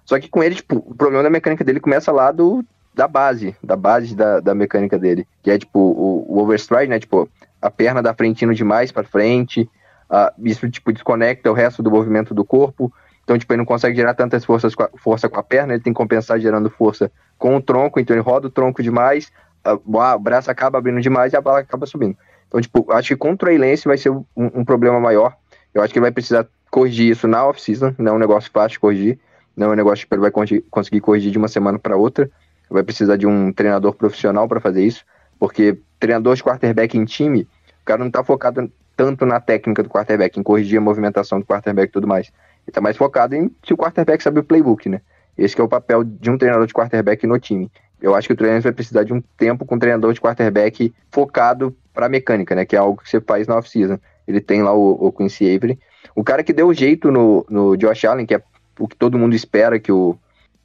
[0.06, 2.64] Só que com ele, tipo, o problema da mecânica dele começa lá do,
[2.98, 5.28] da base, da base da, da mecânica dele.
[5.44, 7.00] Que é, tipo, o, o overstride, né?
[7.00, 7.30] Tipo,
[7.62, 9.70] a perna da frente indo demais para frente.
[10.10, 12.92] Uh, isso, tipo, desconecta o resto do movimento do corpo.
[13.24, 15.84] Então, tipo, ele não consegue gerar tantas forças com a, força com a perna, ele
[15.84, 19.32] tem que compensar gerando força com o tronco, então ele roda o tronco demais,
[19.68, 19.76] uh,
[20.16, 22.18] o braço acaba abrindo demais e a bala acaba subindo.
[22.48, 25.36] Então, tipo, acho que contra o Lance vai ser um, um, problema maior.
[25.74, 28.76] Eu acho que ele vai precisar corrigir isso na off-season, não é um negócio fácil
[28.76, 29.20] de corrigir,
[29.56, 30.32] não é um negócio que ele vai
[30.72, 32.32] conseguir corrigir de uma semana para outra.
[32.70, 35.06] Vai precisar de um treinador profissional para fazer isso,
[35.40, 37.48] porque treinador de quarterback em time,
[37.82, 41.46] o cara não tá focado tanto na técnica do quarterback, em corrigir a movimentação do
[41.46, 42.32] quarterback e tudo mais.
[42.66, 45.02] Ele tá mais focado em se o quarterback sabe o playbook, né?
[45.38, 47.72] Esse é o papel de um treinador de quarterback no time.
[48.02, 50.94] Eu acho que o treinador vai precisar de um tempo com um treinador de quarterback
[51.12, 52.66] focado para mecânica, né?
[52.66, 54.00] Que é algo que você faz na off-season.
[54.28, 55.80] Ele tem lá o, o Quincy Avery.
[56.16, 58.42] O cara que deu jeito no, no Josh Allen, que é
[58.80, 60.18] o que todo mundo espera que o,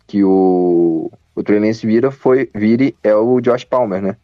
[0.07, 4.17] que o, o Trey Lance vira, foi, vire, é o Josh Palmer, né?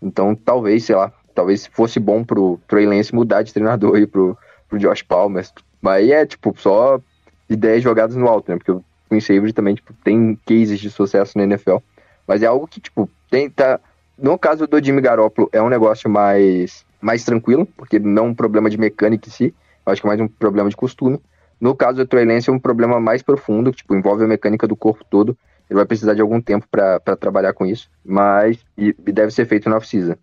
[0.00, 4.36] Então, talvez, sei lá, talvez fosse bom pro Trey Lance mudar de treinador aí pro,
[4.68, 5.46] pro Josh Palmer.
[5.80, 7.00] Mas aí é, tipo, só
[7.48, 8.58] ideias jogadas no alto, né?
[8.58, 11.76] Porque o Quincy Avery também, tipo, tem cases de sucesso na NFL.
[12.26, 13.80] Mas é algo que, tipo, tem, tá,
[14.18, 18.34] no caso do Jimmy Garoppolo, é um negócio mais, mais tranquilo, porque não é um
[18.34, 19.54] problema de mecânica em si,
[19.86, 21.20] eu acho que é mais um problema de costume.
[21.60, 24.66] No caso do Trey Lance, é um problema mais profundo, que tipo, envolve a mecânica
[24.66, 25.36] do corpo todo.
[25.68, 29.46] Ele vai precisar de algum tempo para trabalhar com isso, mas e, e deve ser
[29.46, 30.14] feito na off-season.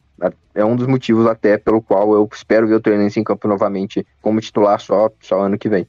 [0.53, 3.47] É um dos motivos até pelo qual eu espero ver o Trey Lance em campo
[3.47, 5.85] novamente como titular só, só ano que vem.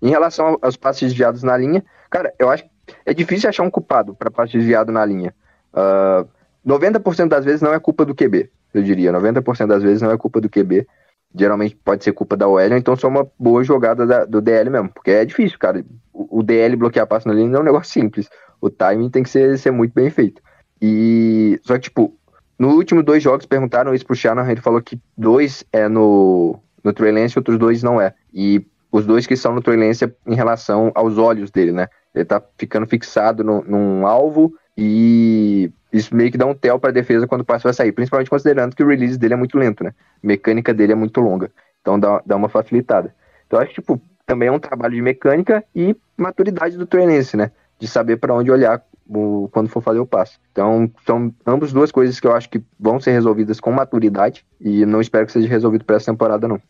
[0.00, 2.70] Em relação aos passes desviados na linha, cara, eu acho que
[3.06, 5.32] é difícil achar um culpado para passe desviado na linha.
[5.72, 6.28] Uh,
[6.66, 9.12] 90% das vezes não é culpa do QB, eu diria.
[9.12, 10.86] 90% das vezes não é culpa do QB.
[11.34, 14.90] Geralmente pode ser culpa da OL, então só uma boa jogada da, do DL mesmo.
[14.90, 15.84] Porque é difícil, cara.
[16.12, 18.28] O, o DL bloquear passo na linha não é um negócio simples.
[18.62, 20.40] O timing tem que ser, ser muito bem feito.
[20.80, 21.60] E.
[21.64, 22.16] Só que, tipo,
[22.58, 26.92] no último dois jogos perguntaram isso pro Shannon, ele falou que dois é no, no
[26.92, 28.14] Trey Lance e outros dois não é.
[28.32, 31.88] E os dois que são no Trey Lance é em relação aos olhos dele, né?
[32.14, 36.90] Ele tá ficando fixado no, num alvo e isso meio que dá um tel para
[36.90, 39.58] a defesa quando o passe vai sair, principalmente considerando que o release dele é muito
[39.58, 39.92] lento, né?
[40.22, 41.50] A mecânica dele é muito longa.
[41.80, 43.14] Então dá, dá uma facilitada.
[43.46, 47.50] Então acho que, tipo, também é um trabalho de mecânica e maturidade do treinense, né?
[47.82, 50.38] De saber para onde olhar o, quando for fazer o passe.
[50.52, 54.86] Então, são ambas duas coisas que eu acho que vão ser resolvidas com maturidade e
[54.86, 56.62] não espero que seja resolvido para essa temporada, não.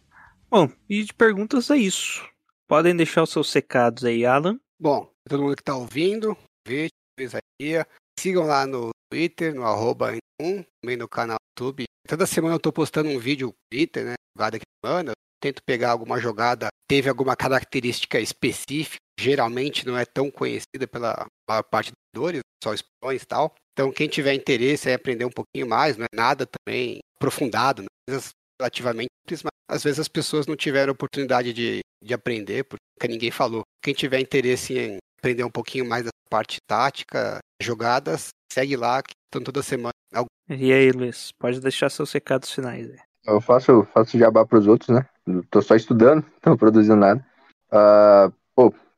[0.51, 2.27] Bom, e de perguntas é isso.
[2.67, 4.59] Podem deixar os seus secados aí, Alan.
[4.81, 6.35] Bom, todo mundo que tá ouvindo,
[6.67, 6.89] vê,
[7.19, 7.85] aí.
[8.19, 11.85] Sigam lá no Twitter, no arroba 1, também no canal YouTube.
[12.09, 14.15] Toda semana eu tô postando um vídeo no Twitter, né?
[14.53, 15.13] Que semana.
[15.41, 21.63] Tento pegar alguma jogada, teve alguma característica específica, geralmente não é tão conhecida pela maior
[21.63, 23.55] parte dos jogadores, só espiões e tal.
[23.73, 27.89] Então, quem tiver interesse em aprender um pouquinho mais, não é nada também aprofundado, né?
[28.09, 33.09] coisas relativamente simples, mas às vezes as pessoas não tiveram oportunidade de, de aprender, porque
[33.09, 33.63] ninguém falou.
[33.83, 39.13] Quem tiver interesse em aprender um pouquinho mais da parte tática, jogadas, segue lá, que
[39.27, 39.93] estão toda semana.
[40.49, 42.91] E aí, Luiz, pode deixar seus recados finais.
[42.91, 42.99] Aí.
[43.25, 45.07] Eu faço, faço jabá para os outros, né?
[45.51, 47.25] Tô só estudando, não produzindo nada.
[47.71, 48.33] Uh,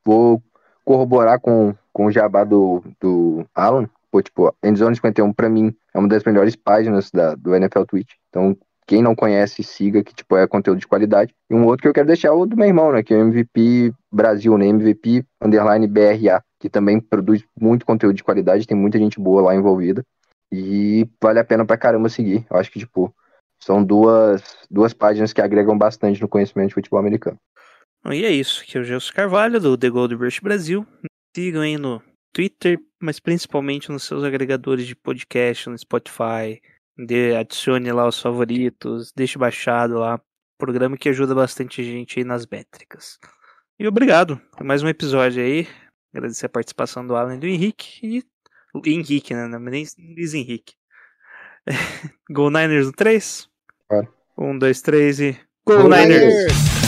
[0.05, 0.43] vou
[0.85, 3.89] corroborar com, com o jabá do, do Alan.
[4.11, 8.13] Pô, tipo, Endzone 51 para mim é uma das melhores páginas da, do NFL Twitch.
[8.29, 11.35] Então, quem não conhece, siga, que tipo, é conteúdo de qualidade.
[11.51, 13.03] E um outro que eu quero deixar é o do meu irmão, né?
[13.03, 14.67] Que é o MVP Brasil, né?
[14.67, 19.55] MVP underline BRA, que também produz muito conteúdo de qualidade, tem muita gente boa lá
[19.55, 20.05] envolvida.
[20.53, 22.47] E vale a pena pra caramba seguir.
[22.49, 23.13] Eu acho que, tipo,
[23.59, 27.39] são duas, duas páginas que agregam bastante no conhecimento de futebol americano.
[28.13, 30.87] E é isso, aqui é o Gelson Carvalho, do The Gold Rush Brasil.
[31.35, 32.03] Sigam aí no
[32.33, 36.61] Twitter, mas principalmente nos seus agregadores de podcast, no Spotify,
[36.97, 40.21] Dê, adicione lá os favoritos, deixe baixado lá.
[40.57, 43.19] Programa que ajuda bastante gente aí nas métricas.
[43.79, 45.67] E obrigado por mais um episódio aí.
[46.15, 48.07] Agradecer a participação do Alan e do Henrique.
[48.07, 48.25] E
[48.87, 49.49] Henrique, né?
[49.49, 50.75] Não, nem Luiz Henrique.
[52.31, 53.49] Go Niners no 3?
[53.89, 54.15] Claro.
[54.39, 55.33] 1, 2, 3 e.
[55.67, 56.33] Go, Go Niners!
[56.33, 56.84] Niners!